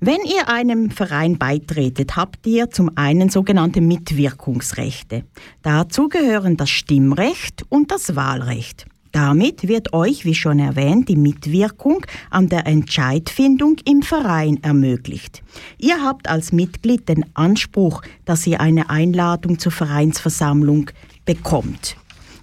Wenn 0.00 0.20
ihr 0.26 0.50
einem 0.50 0.90
Verein 0.90 1.38
beitretet, 1.38 2.16
habt 2.16 2.46
ihr 2.46 2.68
zum 2.68 2.90
einen 2.96 3.30
sogenannte 3.30 3.80
Mitwirkungsrechte. 3.80 5.24
Dazu 5.62 6.08
gehören 6.08 6.58
das 6.58 6.68
Stimmrecht 6.68 7.64
und 7.70 7.90
das 7.90 8.14
Wahlrecht. 8.14 8.86
Damit 9.20 9.66
wird 9.66 9.94
euch, 9.94 10.24
wie 10.24 10.36
schon 10.36 10.60
erwähnt, 10.60 11.08
die 11.08 11.16
Mitwirkung 11.16 12.06
an 12.30 12.48
der 12.48 12.68
Entscheidfindung 12.68 13.74
im 13.84 14.02
Verein 14.02 14.62
ermöglicht. 14.62 15.42
Ihr 15.76 16.04
habt 16.04 16.28
als 16.28 16.52
Mitglied 16.52 17.08
den 17.08 17.24
Anspruch, 17.34 18.02
dass 18.26 18.46
ihr 18.46 18.60
eine 18.60 18.90
Einladung 18.90 19.58
zur 19.58 19.72
Vereinsversammlung 19.72 20.92
bekommt 21.24 21.96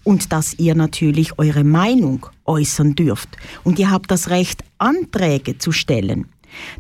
und 0.04 0.34
dass 0.34 0.56
ihr 0.56 0.76
natürlich 0.76 1.40
eure 1.40 1.64
Meinung 1.64 2.26
äußern 2.44 2.94
dürft. 2.94 3.38
Und 3.64 3.80
ihr 3.80 3.90
habt 3.90 4.12
das 4.12 4.30
Recht, 4.30 4.62
Anträge 4.78 5.58
zu 5.58 5.72
stellen. 5.72 6.26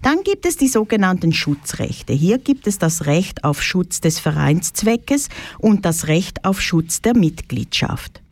Dann 0.01 0.23
gibt 0.25 0.45
es 0.45 0.57
die 0.57 0.67
sogenannten 0.67 1.31
Schutzrechte. 1.31 2.11
Hier 2.11 2.37
gibt 2.37 2.67
es 2.67 2.79
das 2.79 3.05
Recht 3.05 3.45
auf 3.45 3.63
Schutz 3.63 4.01
des 4.01 4.19
Vereinszweckes 4.19 5.29
und 5.57 5.85
das 5.85 6.09
Recht 6.09 6.43
auf 6.43 6.59
Schutz 6.59 7.01
der 7.01 7.15
Mitgliedschaft. 7.15 8.24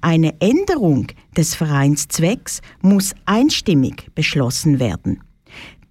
Eine 0.00 0.40
Änderung 0.40 1.08
des 1.36 1.54
Vereinszwecks 1.54 2.60
muss 2.82 3.14
einstimmig 3.26 4.08
beschlossen 4.14 4.80
werden. 4.80 5.22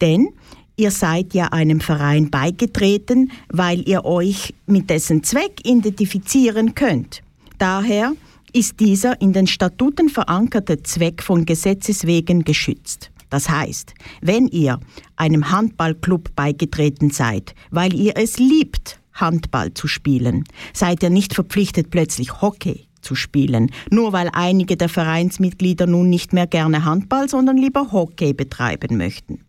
Denn 0.01 0.29
ihr 0.75 0.91
seid 0.91 1.33
ja 1.33 1.47
einem 1.47 1.79
Verein 1.79 2.29
beigetreten, 2.29 3.31
weil 3.49 3.87
ihr 3.87 4.05
euch 4.05 4.53
mit 4.65 4.89
dessen 4.89 5.23
Zweck 5.23 5.65
identifizieren 5.65 6.75
könnt. 6.75 7.21
Daher 7.57 8.13
ist 8.53 8.79
dieser 8.79 9.19
in 9.21 9.33
den 9.33 9.47
Statuten 9.47 10.09
verankerte 10.09 10.81
Zweck 10.83 11.21
von 11.21 11.45
Gesetzes 11.45 12.05
wegen 12.05 12.43
geschützt. 12.43 13.11
Das 13.29 13.49
heißt, 13.49 13.93
wenn 14.21 14.47
ihr 14.47 14.79
einem 15.17 15.51
Handballclub 15.51 16.33
beigetreten 16.35 17.09
seid, 17.09 17.55
weil 17.71 17.93
ihr 17.93 18.13
es 18.15 18.37
liebt, 18.37 18.99
Handball 19.13 19.73
zu 19.73 19.87
spielen, 19.87 20.43
seid 20.73 21.03
ihr 21.03 21.09
nicht 21.09 21.33
verpflichtet, 21.33 21.89
plötzlich 21.89 22.41
Hockey 22.41 22.86
zu 23.01 23.15
spielen, 23.15 23.71
nur 23.89 24.13
weil 24.13 24.29
einige 24.33 24.77
der 24.77 24.89
Vereinsmitglieder 24.89 25.87
nun 25.87 26.09
nicht 26.09 26.33
mehr 26.33 26.47
gerne 26.47 26.85
Handball, 26.85 27.29
sondern 27.29 27.57
lieber 27.57 27.91
Hockey 27.91 28.33
betreiben 28.33 28.97
möchten. 28.97 29.39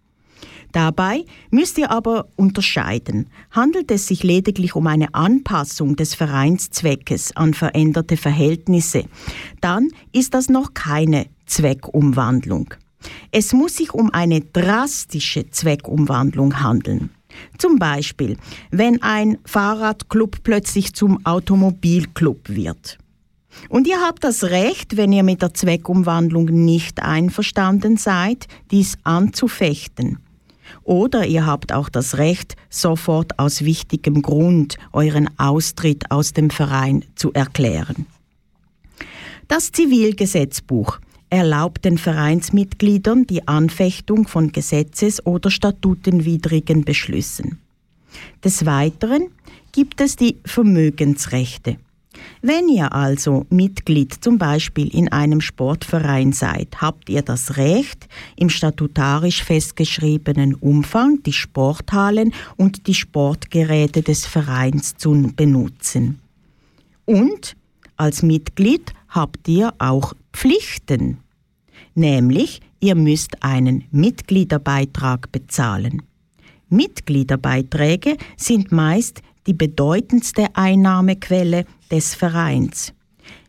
Dabei 0.73 1.25
müsst 1.51 1.79
ihr 1.79 1.91
aber 1.91 2.29
unterscheiden. 2.37 3.29
Handelt 3.51 3.91
es 3.91 4.07
sich 4.07 4.23
lediglich 4.23 4.75
um 4.75 4.87
eine 4.87 5.15
Anpassung 5.15 5.97
des 5.97 6.15
Vereinszweckes 6.15 7.35
an 7.37 7.55
veränderte 7.55 8.17
Verhältnisse, 8.17 9.05
dann 9.61 9.89
ist 10.13 10.35
das 10.35 10.49
noch 10.49 10.75
keine 10.75 11.27
Zweckumwandlung. 11.47 12.75
Es 13.31 13.53
muss 13.53 13.77
sich 13.77 13.95
um 13.95 14.13
eine 14.13 14.41
drastische 14.41 15.49
Zweckumwandlung 15.51 16.61
handeln. 16.61 17.11
Zum 17.57 17.79
Beispiel, 17.79 18.37
wenn 18.71 19.03
ein 19.03 19.39
Fahrradclub 19.45 20.43
plötzlich 20.43 20.95
zum 20.95 21.25
Automobilclub 21.25 22.49
wird. 22.49 22.99
Und 23.69 23.87
ihr 23.87 24.01
habt 24.01 24.25
das 24.25 24.45
Recht, 24.45 24.97
wenn 24.97 25.13
ihr 25.13 25.23
mit 25.23 25.43
der 25.43 25.55
Zweckumwandlung 25.55 26.47
nicht 26.47 27.03
einverstanden 27.03 27.97
seid, 27.97 28.47
dies 28.71 28.97
anzufechten. 29.05 30.19
Oder 30.85 31.27
ihr 31.27 31.47
habt 31.47 31.73
auch 31.73 31.89
das 31.89 32.19
Recht, 32.19 32.57
sofort 32.71 33.39
aus 33.39 33.65
wichtigem 33.65 34.23
Grund 34.23 34.77
euren 34.93 35.29
Austritt 35.39 36.11
aus 36.11 36.33
dem 36.33 36.51
Verein 36.51 37.05
zu 37.15 37.33
erklären. 37.33 38.07
Das 39.49 39.73
Zivilgesetzbuch 39.73 40.99
erlaubt 41.31 41.85
den 41.85 41.99
Vereinsmitgliedern 41.99 43.27
die 43.27 43.47
Anfechtung 43.47 44.29
von 44.29 44.53
Gesetzes- 44.53 45.25
oder 45.25 45.51
statutenwidrigen 45.51 46.85
Beschlüssen. 46.85 47.59
Des 48.43 48.67
Weiteren 48.67 49.29
gibt 49.73 50.01
es 50.01 50.17
die 50.17 50.37
Vermögensrechte. 50.45 51.77
Wenn 52.43 52.69
ihr 52.69 52.93
also 52.93 53.47
Mitglied 53.51 54.15
zum 54.23 54.39
Beispiel 54.39 54.89
in 54.95 55.11
einem 55.11 55.41
Sportverein 55.41 56.33
seid, 56.33 56.81
habt 56.81 57.09
ihr 57.11 57.23
das 57.23 57.57
Recht, 57.57 58.09
im 58.37 58.49
statutarisch 58.51 59.43
festgeschriebenen 59.43 60.55
Umfang 60.55 61.23
die 61.25 61.33
Sporthallen 61.33 62.33
und 62.57 62.87
die 62.87 62.95
Sportgeräte 62.95 64.03
des 64.03 64.27
Vereins 64.27 64.97
zu 64.97 65.33
benutzen. 65.35 66.21
Und 67.05 67.57
als 67.97 68.23
Mitglied 68.23 68.93
habt 69.09 69.49
ihr 69.49 69.75
auch 69.79 70.15
Pflichten, 70.33 71.19
nämlich 71.95 72.61
ihr 72.81 72.95
müsst 72.95 73.43
einen 73.43 73.85
Mitgliederbeitrag 73.91 75.33
bezahlen. 75.33 76.03
Mitgliederbeiträge 76.69 78.17
sind 78.37 78.73
meist 78.73 79.23
die 79.49 79.55
bedeutendste 79.55 80.47
Einnahmequelle 80.55 81.65
des 81.91 82.15
Vereins. 82.15 82.93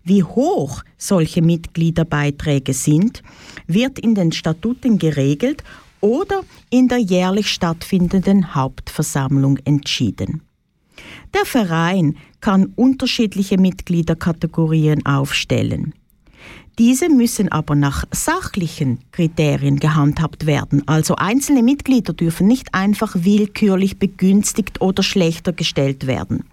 Wie 0.03 0.23
hoch 0.23 0.81
solche 0.97 1.41
Mitgliederbeiträge 1.41 2.73
sind, 2.73 3.21
wird 3.67 3.99
in 3.99 4.15
den 4.15 4.31
Statuten 4.31 4.97
geregelt 4.97 5.61
oder 5.99 6.41
in 6.69 6.87
der 6.87 6.99
jährlich 6.99 7.51
stattfindenden 7.51 8.55
Hauptversammlung 8.55 9.57
entschieden. 9.65 10.41
Der 11.33 11.45
Verein 11.45 12.15
kann 12.39 12.71
unterschiedliche 12.75 13.57
Mitgliederkategorien 13.57 15.05
aufstellen. 15.05 15.93
Diese 16.79 17.09
müssen 17.09 17.51
aber 17.51 17.75
nach 17.75 18.05
sachlichen 18.11 18.99
Kriterien 19.11 19.81
gehandhabt 19.81 20.45
werden. 20.45 20.81
Also 20.87 21.15
einzelne 21.15 21.61
Mitglieder 21.61 22.13
dürfen 22.13 22.47
nicht 22.47 22.73
einfach 22.73 23.13
willkürlich 23.15 23.99
begünstigt 23.99 24.79
oder 24.79 25.03
schlechter 25.03 25.51
gestellt 25.51 26.07
werden. 26.07 26.45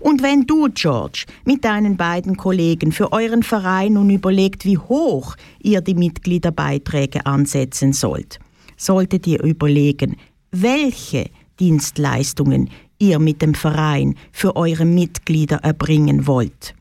Und 0.00 0.22
wenn 0.22 0.46
du, 0.46 0.68
George, 0.72 1.26
mit 1.44 1.62
deinen 1.66 1.98
beiden 1.98 2.38
Kollegen 2.38 2.90
für 2.90 3.12
euren 3.12 3.42
Verein 3.42 3.94
nun 3.94 4.08
überlegt, 4.08 4.64
wie 4.64 4.78
hoch 4.78 5.36
ihr 5.62 5.82
die 5.82 5.94
Mitgliederbeiträge 5.94 7.26
ansetzen 7.26 7.92
sollt, 7.92 8.38
solltet 8.78 9.26
ihr 9.26 9.42
überlegen, 9.42 10.16
welche 10.52 11.28
Dienstleistungen 11.60 12.70
ihr 12.98 13.18
mit 13.18 13.42
dem 13.42 13.54
Verein 13.54 14.14
für 14.32 14.56
eure 14.56 14.86
Mitglieder 14.86 15.56
erbringen 15.56 16.26
wollt. 16.26 16.75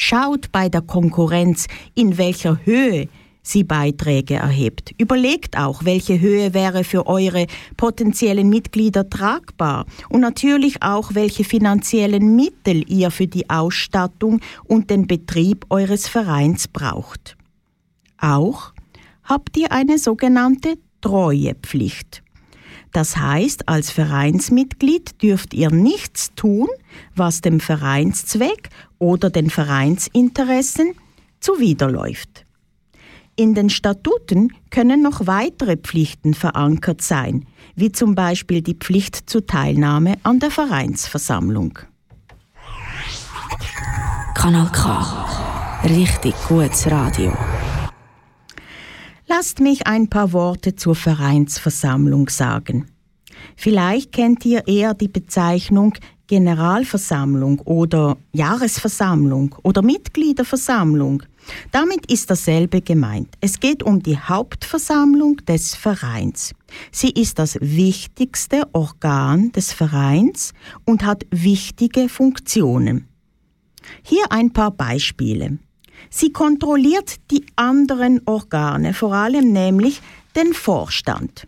Schaut 0.00 0.52
bei 0.52 0.68
der 0.68 0.80
Konkurrenz, 0.80 1.66
in 1.96 2.18
welcher 2.18 2.64
Höhe 2.64 3.08
sie 3.42 3.64
Beiträge 3.64 4.34
erhebt. 4.34 4.94
Überlegt 4.96 5.58
auch, 5.58 5.84
welche 5.84 6.20
Höhe 6.20 6.54
wäre 6.54 6.84
für 6.84 7.08
eure 7.08 7.48
potenziellen 7.76 8.48
Mitglieder 8.48 9.10
tragbar 9.10 9.86
und 10.08 10.20
natürlich 10.20 10.84
auch, 10.84 11.14
welche 11.14 11.42
finanziellen 11.42 12.36
Mittel 12.36 12.88
ihr 12.88 13.10
für 13.10 13.26
die 13.26 13.50
Ausstattung 13.50 14.40
und 14.64 14.88
den 14.88 15.08
Betrieb 15.08 15.66
eures 15.68 16.06
Vereins 16.06 16.68
braucht. 16.68 17.36
Auch 18.20 18.72
habt 19.24 19.56
ihr 19.56 19.72
eine 19.72 19.98
sogenannte 19.98 20.74
Treuepflicht. 21.00 22.22
Das 22.92 23.16
heißt, 23.16 23.68
als 23.68 23.90
Vereinsmitglied 23.90 25.22
dürft 25.22 25.54
ihr 25.54 25.70
nichts 25.70 26.32
tun, 26.34 26.68
was 27.14 27.40
dem 27.40 27.60
Vereinszweck 27.60 28.70
oder 28.98 29.30
den 29.30 29.50
Vereinsinteressen 29.50 30.94
zuwiderläuft. 31.40 32.44
In 33.36 33.54
den 33.54 33.70
Statuten 33.70 34.52
können 34.70 35.00
noch 35.02 35.26
weitere 35.28 35.76
Pflichten 35.76 36.34
verankert 36.34 37.02
sein, 37.02 37.46
wie 37.76 37.92
zum 37.92 38.16
Beispiel 38.16 38.62
die 38.62 38.74
Pflicht 38.74 39.30
zur 39.30 39.46
Teilnahme 39.46 40.16
an 40.24 40.40
der 40.40 40.50
Vereinsversammlung. 40.50 41.78
Kanal 44.34 44.70
K. 44.72 45.26
Richtig 45.84 46.34
gutes 46.48 46.90
Radio. 46.90 47.32
Lasst 49.30 49.60
mich 49.60 49.86
ein 49.86 50.08
paar 50.08 50.32
Worte 50.32 50.74
zur 50.74 50.94
Vereinsversammlung 50.94 52.30
sagen. 52.30 52.86
Vielleicht 53.56 54.12
kennt 54.12 54.42
ihr 54.46 54.66
eher 54.66 54.94
die 54.94 55.08
Bezeichnung 55.08 55.92
Generalversammlung 56.28 57.60
oder 57.60 58.16
Jahresversammlung 58.32 59.54
oder 59.62 59.82
Mitgliederversammlung. 59.82 61.22
Damit 61.72 62.10
ist 62.10 62.30
dasselbe 62.30 62.80
gemeint. 62.80 63.34
Es 63.42 63.60
geht 63.60 63.82
um 63.82 64.02
die 64.02 64.18
Hauptversammlung 64.18 65.36
des 65.46 65.74
Vereins. 65.74 66.54
Sie 66.90 67.10
ist 67.10 67.38
das 67.38 67.58
wichtigste 67.60 68.66
Organ 68.72 69.52
des 69.52 69.74
Vereins 69.74 70.54
und 70.86 71.04
hat 71.04 71.26
wichtige 71.30 72.08
Funktionen. 72.08 73.08
Hier 74.02 74.24
ein 74.30 74.54
paar 74.54 74.70
Beispiele. 74.70 75.58
Sie 76.10 76.32
kontrolliert 76.32 77.16
die 77.30 77.44
anderen 77.56 78.22
Organe, 78.26 78.94
vor 78.94 79.14
allem 79.14 79.52
nämlich 79.52 80.00
den 80.36 80.54
Vorstand. 80.54 81.46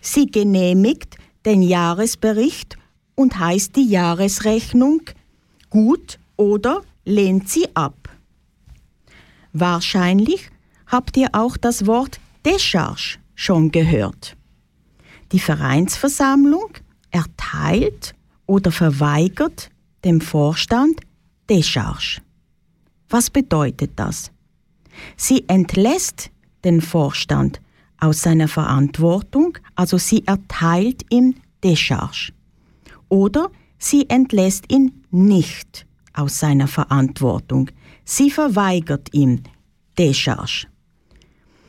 Sie 0.00 0.26
genehmigt 0.26 1.16
den 1.44 1.62
Jahresbericht 1.62 2.76
und 3.14 3.38
heißt 3.38 3.76
die 3.76 3.88
Jahresrechnung 3.88 5.02
gut 5.70 6.18
oder 6.36 6.82
lehnt 7.04 7.48
sie 7.48 7.66
ab. 7.74 8.08
Wahrscheinlich 9.52 10.50
habt 10.86 11.16
ihr 11.16 11.30
auch 11.32 11.56
das 11.56 11.86
Wort 11.86 12.20
Décharge 12.44 13.18
schon 13.34 13.70
gehört. 13.72 14.36
Die 15.32 15.40
Vereinsversammlung 15.40 16.68
erteilt 17.10 18.14
oder 18.46 18.70
verweigert 18.70 19.70
dem 20.04 20.20
Vorstand 20.20 21.00
Décharge. 21.48 22.20
Was 23.08 23.30
bedeutet 23.30 23.92
das? 23.96 24.30
Sie 25.16 25.44
entlässt 25.48 26.30
den 26.64 26.80
Vorstand 26.80 27.60
aus 27.98 28.22
seiner 28.22 28.48
Verantwortung, 28.48 29.58
also 29.74 29.98
sie 29.98 30.26
erteilt 30.26 31.04
ihm 31.10 31.34
Décharge. 31.62 32.32
Oder 33.08 33.50
sie 33.78 34.08
entlässt 34.10 34.70
ihn 34.70 35.04
nicht 35.10 35.86
aus 36.12 36.38
seiner 36.38 36.66
Verantwortung. 36.66 37.70
Sie 38.04 38.30
verweigert 38.30 39.12
ihm 39.12 39.42
Décharge. 39.98 40.66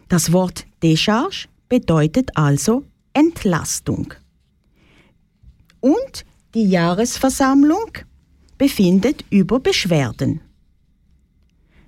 Das 0.09 0.31
Wort 0.31 0.65
Décharge 0.81 1.47
bedeutet 1.69 2.31
also 2.35 2.83
Entlastung. 3.13 4.13
Und 5.79 6.25
die 6.53 6.69
Jahresversammlung 6.69 7.99
befindet 8.57 9.25
über 9.29 9.59
Beschwerden. 9.59 10.41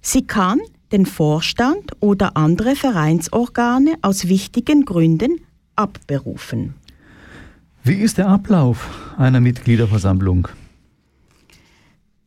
Sie 0.02 0.26
kann 0.26 0.60
den 0.92 1.06
Vorstand 1.06 1.92
oder 2.00 2.36
andere 2.36 2.76
Vereinsorgane 2.76 3.96
aus 4.02 4.28
wichtigen 4.28 4.86
Gründen 4.86 5.42
abberufen. 5.76 6.74
Wie 7.84 7.96
ist 7.96 8.18
der 8.18 8.28
Ablauf 8.28 8.90
einer 9.18 9.40
Mitgliederversammlung? 9.40 10.48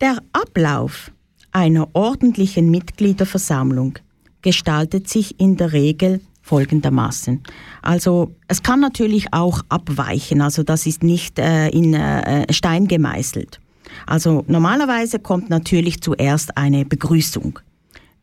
Der 0.01 0.19
Ablauf 0.33 1.13
einer 1.53 1.89
ordentlichen 1.93 2.71
Mitgliederversammlung 2.71 3.99
gestaltet 4.41 5.09
sich 5.09 5.39
in 5.39 5.57
der 5.57 5.73
Regel 5.73 6.21
folgendermaßen. 6.43 7.41
Also 7.83 8.35
es 8.49 8.63
kann 8.63 8.81
natürlich 8.81 9.33
auch 9.33 9.63
abweichen, 9.69 10.41
also 10.41 10.63
das 10.63 10.87
ist 10.87 11.03
nicht 11.03 11.39
äh, 11.39 11.69
in 11.69 11.95
äh, 11.95 12.53
Stein 12.53 12.89
gemeißelt. 12.89 13.61
Also 14.07 14.45
normalerweise 14.47 15.19
kommt 15.19 15.51
natürlich 15.51 16.01
zuerst 16.01 16.57
eine 16.57 16.85
Begrüßung. 16.85 17.59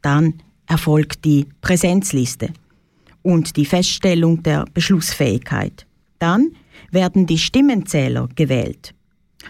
Dann 0.02 0.36
erfolgt 0.68 1.26
die 1.26 1.48
Präsenzliste 1.62 2.50
und 3.22 3.58
die 3.58 3.66
Feststellung 3.66 4.44
der 4.44 4.66
Beschlussfähigkeit. 4.74 5.86
Dann 6.20 6.52
werden 6.92 7.26
die 7.26 7.38
Stimmenzähler 7.38 8.30
gewählt. 8.36 8.94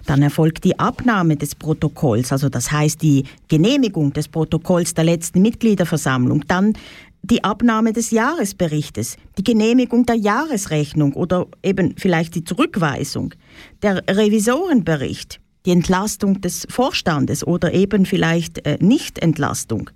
Dann 0.06 0.22
erfolgt 0.22 0.64
die 0.64 0.78
Abnahme 0.78 1.36
des 1.36 1.56
Protokolls, 1.56 2.32
also 2.32 2.48
das 2.48 2.72
heißt 2.72 3.02
die 3.02 3.24
Genehmigung 3.48 4.14
des 4.14 4.28
Protokolls 4.28 4.94
der 4.94 5.04
letzten 5.04 5.42
Mitgliederversammlung. 5.42 6.46
Dann 6.48 6.74
die 7.22 7.44
Abnahme 7.44 7.92
des 7.92 8.12
Jahresberichtes, 8.12 9.18
die 9.38 9.44
Genehmigung 9.44 10.06
der 10.06 10.16
Jahresrechnung 10.16 11.14
oder 11.14 11.48
eben 11.64 11.96
vielleicht 11.98 12.36
die 12.36 12.44
Zurückweisung, 12.44 13.34
der 13.82 14.04
Revisorenbericht, 14.08 15.40
die 15.66 15.72
Entlastung 15.72 16.42
des 16.42 16.68
Vorstandes 16.70 17.46
oder 17.46 17.74
eben 17.74 18.06
vielleicht 18.06 18.66
äh, 18.66 18.78
Nichtentlastung. 18.80 19.90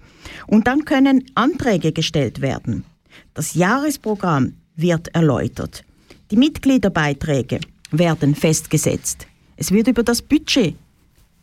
Und 0.47 0.67
dann 0.67 0.85
können 0.85 1.23
Anträge 1.35 1.91
gestellt 1.91 2.41
werden. 2.41 2.85
Das 3.33 3.53
Jahresprogramm 3.53 4.53
wird 4.75 5.13
erläutert. 5.15 5.83
Die 6.31 6.37
Mitgliederbeiträge 6.37 7.59
werden 7.91 8.35
festgesetzt. 8.35 9.27
Es 9.55 9.71
wird 9.71 9.87
über 9.87 10.03
das 10.03 10.21
Budget 10.21 10.75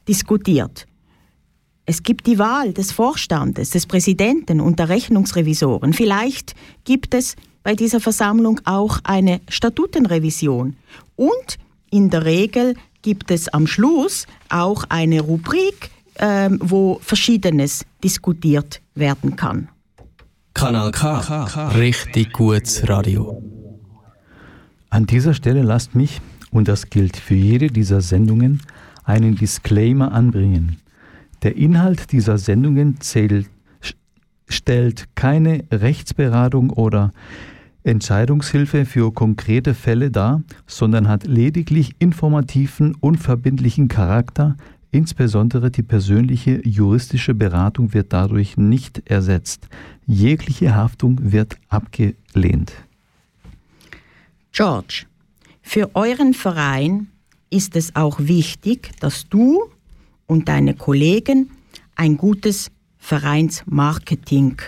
diskutiert. 0.09 0.87
Es 1.87 2.03
gibt 2.03 2.27
die 2.27 2.39
Wahl 2.39 2.73
des 2.73 2.93
Vorstandes, 2.93 3.71
des 3.71 3.87
Präsidenten 3.87 4.61
und 4.61 4.79
der 4.79 4.89
Rechnungsrevisoren. 4.89 5.93
Vielleicht 5.93 6.55
gibt 6.85 7.15
es 7.15 7.37
bei 7.63 7.75
dieser 7.75 8.01
Versammlung 8.01 8.61
auch 8.65 9.01
eine 9.05 9.41
Statutenrevision. 9.49 10.77
Und 11.17 11.59
in 11.91 12.11
der 12.11 12.25
Regel 12.25 12.75
gibt 13.03 13.31
es 13.31 13.49
am 13.49 13.67
Schluss 13.67 14.27
auch 14.49 14.85
eine 14.89 15.21
Rubrik, 15.21 15.91
ähm, 16.19 16.59
wo 16.63 16.99
Verschiedenes 17.03 17.85
diskutiert 18.03 18.81
werden 18.95 19.37
kann. 19.37 19.69
Kanal 20.55 20.91
K. 20.91 21.69
Richtig 21.77 22.33
gutes 22.33 22.89
Radio. 22.89 23.43
An 24.91 25.07
dieser 25.07 25.35
Stelle 25.35 25.63
lasst 25.63 25.95
mich, 25.95 26.21
und 26.51 26.67
das 26.69 26.91
gilt 26.91 27.17
für 27.17 27.37
jede 27.37 27.69
dieser 27.69 28.01
Sendungen, 28.01 28.61
einen 29.05 29.37
Disclaimer 29.37 30.13
anbringen. 30.13 30.81
Der 31.43 31.57
Inhalt 31.57 32.13
dieser 32.13 32.39
Sendungen 32.39 33.01
zählt, 33.01 33.49
stellt 34.49 35.07
keine 35.15 35.65
Rechtsberatung 35.71 36.71
oder 36.71 37.13
Entscheidungshilfe 37.83 38.85
für 38.85 39.13
konkrete 39.13 39.75
Fälle 39.75 40.11
dar, 40.11 40.43
sondern 40.67 41.09
hat 41.09 41.27
lediglich 41.27 41.95
informativen, 41.99 42.95
unverbindlichen 43.01 43.89
Charakter. 43.89 44.57
Insbesondere 44.91 45.71
die 45.71 45.83
persönliche 45.83 46.67
juristische 46.67 47.33
Beratung 47.33 47.95
wird 47.95 48.13
dadurch 48.13 48.57
nicht 48.57 49.03
ersetzt. 49.09 49.69
Jegliche 50.07 50.75
Haftung 50.75 51.33
wird 51.33 51.57
abgelehnt. 51.69 52.73
George, 54.53 55.07
für 55.63 55.95
euren 55.95 56.35
Verein 56.35 57.07
ist 57.51 57.77
es 57.77 57.95
auch 57.95 58.19
wichtig, 58.19 58.91
dass 59.01 59.29
du 59.29 59.63
und 60.27 60.49
deine 60.49 60.75
Kollegen 60.75 61.51
ein 61.95 62.17
gutes 62.17 62.71
Vereinsmarketing 62.99 64.61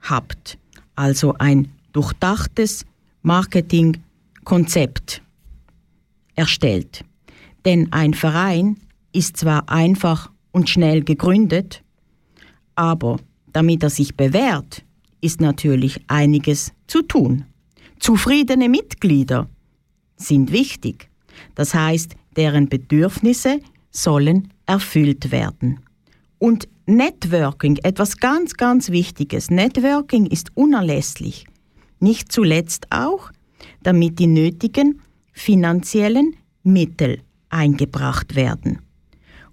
habt, 0.00 0.58
also 0.96 1.34
ein 1.38 1.68
durchdachtes 1.92 2.84
Marketingkonzept 3.22 5.22
erstellt. 6.34 7.04
Denn 7.64 7.92
ein 7.92 8.14
Verein 8.14 8.78
ist 9.12 9.36
zwar 9.36 9.68
einfach 9.68 10.30
und 10.50 10.68
schnell 10.68 11.02
gegründet, 11.02 11.82
aber 12.74 13.18
damit 13.52 13.82
er 13.82 13.90
sich 13.90 14.16
bewährt, 14.16 14.84
ist 15.20 15.40
natürlich 15.40 16.00
einiges 16.08 16.72
zu 16.86 17.02
tun. 17.02 17.44
Zufriedene 18.00 18.68
Mitglieder 18.68 19.48
sind 20.16 20.50
wichtig. 20.50 21.08
Das 21.54 21.74
heißt, 21.74 22.16
deren 22.36 22.68
Bedürfnisse 22.68 23.60
sollen 23.90 24.52
erfüllt 24.66 25.30
werden. 25.30 25.80
Und 26.38 26.66
Networking, 26.86 27.76
etwas 27.84 28.16
ganz, 28.16 28.54
ganz 28.54 28.90
Wichtiges. 28.90 29.50
Networking 29.50 30.26
ist 30.26 30.50
unerlässlich. 30.56 31.46
Nicht 32.02 32.32
zuletzt 32.32 32.88
auch, 32.90 33.30
damit 33.84 34.18
die 34.18 34.26
nötigen 34.26 35.00
finanziellen 35.32 36.34
Mittel 36.64 37.20
eingebracht 37.48 38.34
werden. 38.34 38.80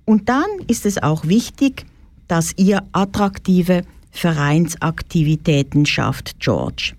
Und 0.03 0.29
dann 0.29 0.49
ist 0.67 0.87
es 0.87 0.97
auch 0.97 1.25
wichtig, 1.25 1.85
dass 2.27 2.53
ihr 2.57 2.83
attraktive 2.91 3.83
Vereinsaktivitäten 4.09 5.85
schafft, 5.85 6.39
George. 6.39 6.93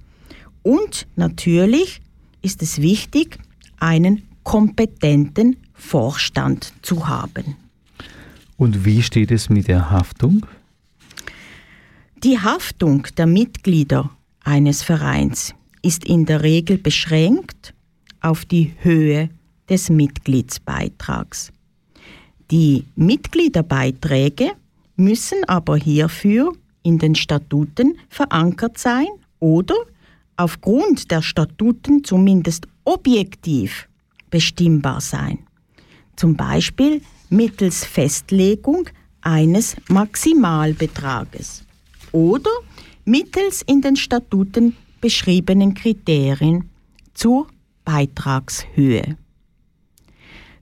Und 0.63 1.09
natürlich 1.17 2.01
ist 2.43 2.63
es 2.63 2.81
wichtig, 2.81 3.39
einen 3.81 4.23
kompetenten 4.45 5.57
Vorstand 5.75 6.73
zu 6.83 7.09
haben. 7.09 7.57
Und 8.57 8.85
wie 8.85 9.03
steht 9.03 9.33
es 9.33 9.49
mit 9.49 9.67
der 9.67 9.91
Haftung? 9.91 10.47
Die 12.23 12.39
Haftung 12.39 13.09
der 13.17 13.27
Mitglieder 13.27 14.11
eines 14.45 14.83
Vereins 14.83 15.55
ist 15.83 16.05
in 16.05 16.27
der 16.27 16.43
Regel 16.43 16.79
beschränkt 16.79 17.75
auf 18.21 18.45
die 18.45 18.75
Höhe 18.81 19.31
des 19.69 19.91
Mitgliedsbeitrags. 19.91 21.53
Die 22.51 22.85
Mitgliederbeiträge 22.97 24.53
müssen 24.97 25.45
aber 25.47 25.77
hierfür 25.77 26.53
in 26.83 26.99
den 26.99 27.15
Statuten 27.15 27.99
verankert 28.09 28.79
sein 28.79 29.07
oder 29.39 29.75
aufgrund 30.37 31.11
der 31.11 31.23
Statuten 31.23 32.03
zumindest 32.05 32.67
objektiv 32.85 33.89
bestimmbar 34.31 35.01
sein. 35.01 35.39
Zum 36.17 36.35
Beispiel 36.35 37.03
mittels 37.29 37.85
Festlegung 37.85 38.89
eines 39.23 39.77
Maximalbetrages 39.89 41.65
oder 42.13 42.51
mittels 43.11 43.63
in 43.63 43.81
den 43.81 43.97
Statuten 43.97 44.77
beschriebenen 45.01 45.75
Kriterien 45.75 46.71
zur 47.13 47.49
Beitragshöhe. 47.85 49.17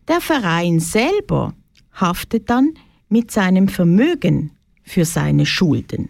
Der 0.08 0.20
Verein 0.20 0.80
selber 0.80 1.54
haftet 1.92 2.48
dann 2.48 2.74
mit 3.10 3.30
seinem 3.30 3.68
Vermögen 3.68 4.52
für 4.82 5.04
seine 5.04 5.44
Schulden. 5.44 6.08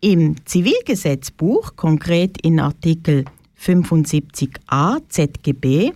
Im 0.00 0.36
Zivilgesetzbuch, 0.46 1.76
konkret 1.76 2.40
in 2.42 2.60
Artikel 2.60 3.24
75a 3.60 5.02
ZGB, 5.08 5.92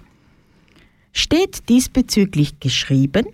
steht 1.12 1.68
diesbezüglich 1.68 2.60
geschrieben, 2.60 3.26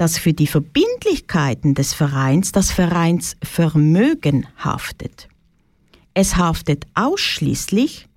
dass 0.00 0.16
für 0.16 0.32
die 0.32 0.46
Verbindlichkeiten 0.46 1.74
des 1.74 1.92
Vereins 1.92 2.52
das 2.52 2.70
Vereinsvermögen 2.70 4.46
haftet. 4.56 5.28
Es 6.14 6.38
haftet 6.38 6.86
ausschließlich, 6.94 8.08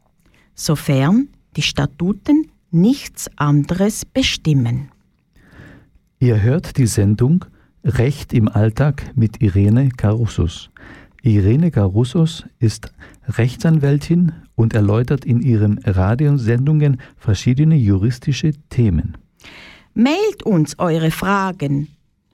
sofern 0.56 1.28
die 1.58 1.62
Statuten 1.62 2.48
nichts 2.72 3.30
anderes 3.36 4.06
bestimmen. 4.06 4.92
Ihr 6.20 6.42
hört 6.42 6.78
die 6.78 6.88
Sendung 6.88 7.44
Recht 7.84 8.32
im 8.32 8.48
Alltag 8.48 9.12
mit 9.18 9.42
Irene 9.42 9.90
Carussos. 9.90 10.70
Irene 11.22 11.70
Carussos 11.70 12.46
ist 12.60 12.94
Rechtsanwältin 13.28 14.32
und 14.56 14.74
erläutert 14.74 15.26
in 15.26 15.42
ihren 15.42 15.80
Radiosendungen 15.80 17.02
verschiedene 17.18 17.76
juristische 17.76 18.54
Themen. 18.70 19.18
Mailt 19.96 20.42
uns 20.44 20.80
eure 20.80 21.12
Fragen, 21.12 21.88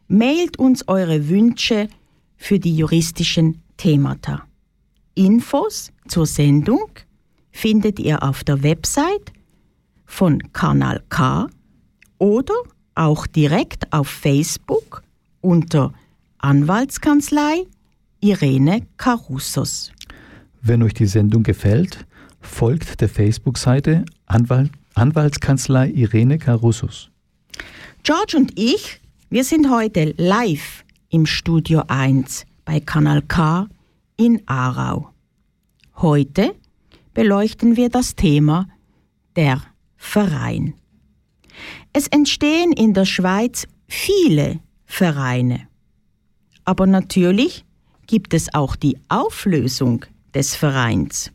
mailt 0.08 0.58
uns 0.58 0.88
eure 0.88 1.28
Wünsche 1.28 1.90
für 2.38 2.58
die 2.58 2.76
juristischen 2.76 3.62
Themata. 3.76 4.44
Infos 5.16 5.92
zur 6.08 6.26
Sendung 6.26 6.90
findet 7.52 8.00
ihr 8.00 8.24
auf 8.24 8.46
der 8.46 8.64
Website 8.64 9.34
von 10.06 10.42
Kanal 10.54 11.04
K 11.10 11.50
oder 12.18 12.54
auch 12.96 13.28
direkt 13.28 13.92
auf 13.92 14.08
Facebook 14.08 15.04
unter 15.42 15.94
Anwaltskanzlei 16.38 17.66
Irene 18.22 18.88
Carussos. 18.96 19.92
Wenn 20.62 20.82
euch 20.84 20.94
die 20.94 21.08
Sendung 21.08 21.44
gefällt, 21.44 22.06
folgt 22.40 23.02
der 23.02 23.10
Facebook-Seite 23.10 24.06
Anwalt, 24.26 24.72
Anwaltskanzlei 24.94 25.90
Irene 25.90 26.38
Carussos. 26.38 27.09
George 28.10 28.38
und 28.38 28.58
ich, 28.58 29.00
wir 29.30 29.44
sind 29.44 29.70
heute 29.70 30.16
live 30.18 30.84
im 31.10 31.28
Studio 31.28 31.84
1 31.90 32.44
bei 32.66 32.80
Kanal 32.80 33.22
K 33.22 33.68
in 34.18 34.42
Aarau. 34.48 35.12
Heute 35.98 36.56
beleuchten 37.14 37.76
wir 37.76 37.90
das 37.90 38.16
Thema 38.16 38.68
der 39.36 39.62
Verein. 39.96 40.74
Es 41.94 42.08
entstehen 42.08 42.72
in 42.72 42.96
der 42.96 43.06
Schweiz 43.06 43.68
viele 43.88 44.60
Vereine. 44.86 45.68
Aber 46.66 46.88
natürlich 46.88 47.64
gibt 48.08 48.34
es 48.34 48.52
auch 48.56 48.76
die 48.76 48.98
Auflösung 49.08 50.04
des 50.34 50.56
Vereins. 50.56 51.32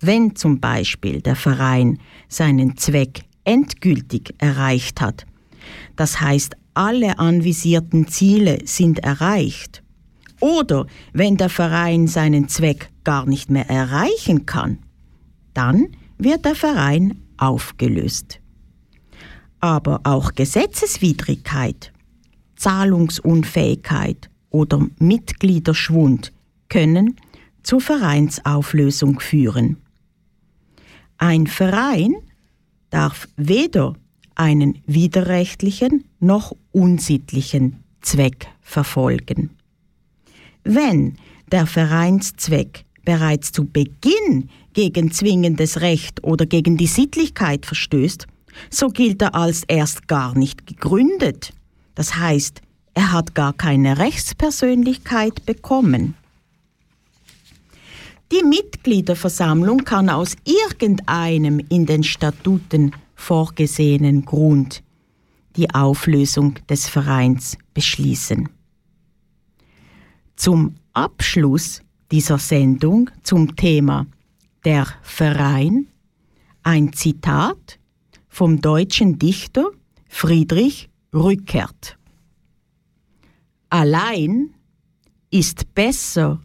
Wenn 0.00 0.34
zum 0.34 0.60
Beispiel 0.60 1.20
der 1.20 1.36
Verein 1.36 1.98
seinen 2.26 2.78
Zweck 2.78 3.24
endgültig 3.44 4.34
erreicht 4.38 5.02
hat, 5.02 5.26
das 5.96 6.20
heißt 6.20 6.56
alle 6.74 7.18
anvisierten 7.18 8.08
Ziele 8.08 8.60
sind 8.64 9.00
erreicht, 9.00 9.82
oder 10.40 10.86
wenn 11.12 11.36
der 11.36 11.50
Verein 11.50 12.06
seinen 12.06 12.48
Zweck 12.48 12.90
gar 13.04 13.26
nicht 13.26 13.50
mehr 13.50 13.68
erreichen 13.68 14.46
kann, 14.46 14.78
dann 15.52 15.88
wird 16.18 16.44
der 16.44 16.54
Verein 16.54 17.22
aufgelöst. 17.36 18.40
Aber 19.60 20.00
auch 20.04 20.32
Gesetzeswidrigkeit, 20.34 21.92
Zahlungsunfähigkeit 22.56 24.30
oder 24.48 24.86
Mitgliederschwund 24.98 26.32
können 26.68 27.16
zur 27.62 27.80
Vereinsauflösung 27.80 29.20
führen. 29.20 29.76
Ein 31.18 31.46
Verein 31.46 32.14
darf 32.88 33.28
weder 33.36 33.94
einen 34.34 34.82
widerrechtlichen 34.86 36.04
noch 36.18 36.56
unsittlichen 36.72 37.82
Zweck 38.00 38.48
verfolgen. 38.60 39.50
Wenn 40.64 41.16
der 41.50 41.66
Vereinszweck 41.66 42.84
bereits 43.04 43.52
zu 43.52 43.64
Beginn 43.64 44.50
gegen 44.72 45.10
zwingendes 45.10 45.80
Recht 45.80 46.22
oder 46.22 46.46
gegen 46.46 46.76
die 46.76 46.86
Sittlichkeit 46.86 47.66
verstößt, 47.66 48.26
so 48.70 48.88
gilt 48.88 49.22
er 49.22 49.34
als 49.34 49.64
erst 49.68 50.06
gar 50.08 50.36
nicht 50.36 50.66
gegründet. 50.66 51.52
Das 51.94 52.16
heißt, 52.16 52.60
er 52.94 53.12
hat 53.12 53.34
gar 53.34 53.52
keine 53.52 53.98
Rechtspersönlichkeit 53.98 55.46
bekommen. 55.46 56.14
Die 58.32 58.44
Mitgliederversammlung 58.44 59.78
kann 59.78 60.08
aus 60.08 60.36
irgendeinem 60.44 61.60
in 61.68 61.86
den 61.86 62.04
Statuten 62.04 62.92
vorgesehenen 63.20 64.24
Grund 64.24 64.82
die 65.56 65.70
Auflösung 65.70 66.54
des 66.68 66.88
Vereins 66.88 67.58
beschließen. 67.74 68.48
Zum 70.36 70.74
Abschluss 70.94 71.82
dieser 72.10 72.38
Sendung 72.38 73.10
zum 73.22 73.54
Thema 73.56 74.06
Der 74.64 74.86
Verein 75.02 75.86
ein 76.62 76.92
Zitat 76.92 77.78
vom 78.28 78.60
deutschen 78.60 79.18
Dichter 79.18 79.70
Friedrich 80.08 80.88
Rückert. 81.12 81.98
Allein 83.68 84.54
ist 85.30 85.74
besser 85.74 86.40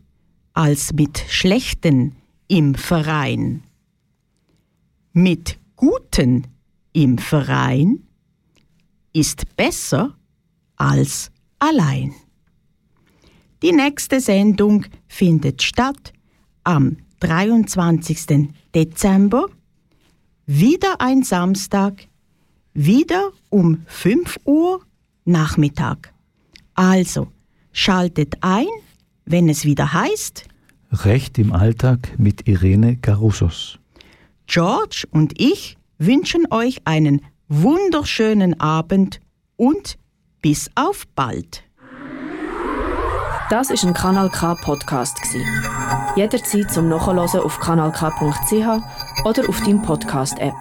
als 0.54 0.94
mit 0.94 1.20
Schlechten 1.30 2.16
im 2.48 2.76
Verein. 2.76 3.64
Mit 5.14 5.58
Guten 5.76 6.48
im 6.96 7.18
Verein 7.18 8.00
ist 9.12 9.56
besser 9.58 10.16
als 10.78 11.30
allein. 11.60 12.14
Die 13.62 13.74
nächste 13.74 14.22
Sendung 14.22 14.86
findet 15.08 15.62
statt 15.62 16.14
am 16.64 16.98
23. 17.20 18.50
Dezember, 18.74 19.48
wieder 20.46 21.02
ein 21.02 21.24
Samstag, 21.24 22.08
wieder 22.74 23.32
um 23.50 23.84
5 23.88 24.38
Uhr 24.46 24.82
Nachmittag. 25.26 26.14
Also 26.76 27.28
schaltet 27.74 28.38
ein, 28.42 28.68
wenn 29.26 29.50
es 29.50 29.66
wieder 29.66 29.92
heißt 29.92 30.48
Recht 30.92 31.38
im 31.40 31.52
Alltag 31.52 32.14
mit 32.18 32.48
Irene 32.48 32.96
Garussos. 32.96 33.80
George 34.48 35.06
und 35.12 35.34
ich 35.42 35.78
wünschen 35.98 36.46
euch 36.52 36.82
einen 36.86 37.22
wunderschönen 37.48 38.60
Abend 38.60 39.20
und 39.56 39.98
bis 40.42 40.70
auf 40.76 41.06
bald. 41.16 41.64
Das 43.50 43.70
ist 43.70 43.84
ein 43.84 43.94
Kanal 43.94 44.30
K 44.30 44.56
Podcast 44.56 45.18
Jederzeit 46.16 46.72
zum 46.72 46.90
Nachhören 46.90 47.20
auf 47.20 47.60
kanalk.ch 47.60 49.26
oder 49.26 49.50
auf 49.50 49.62
deinem 49.62 49.82
Podcast 49.82 50.40
App. 50.40 50.56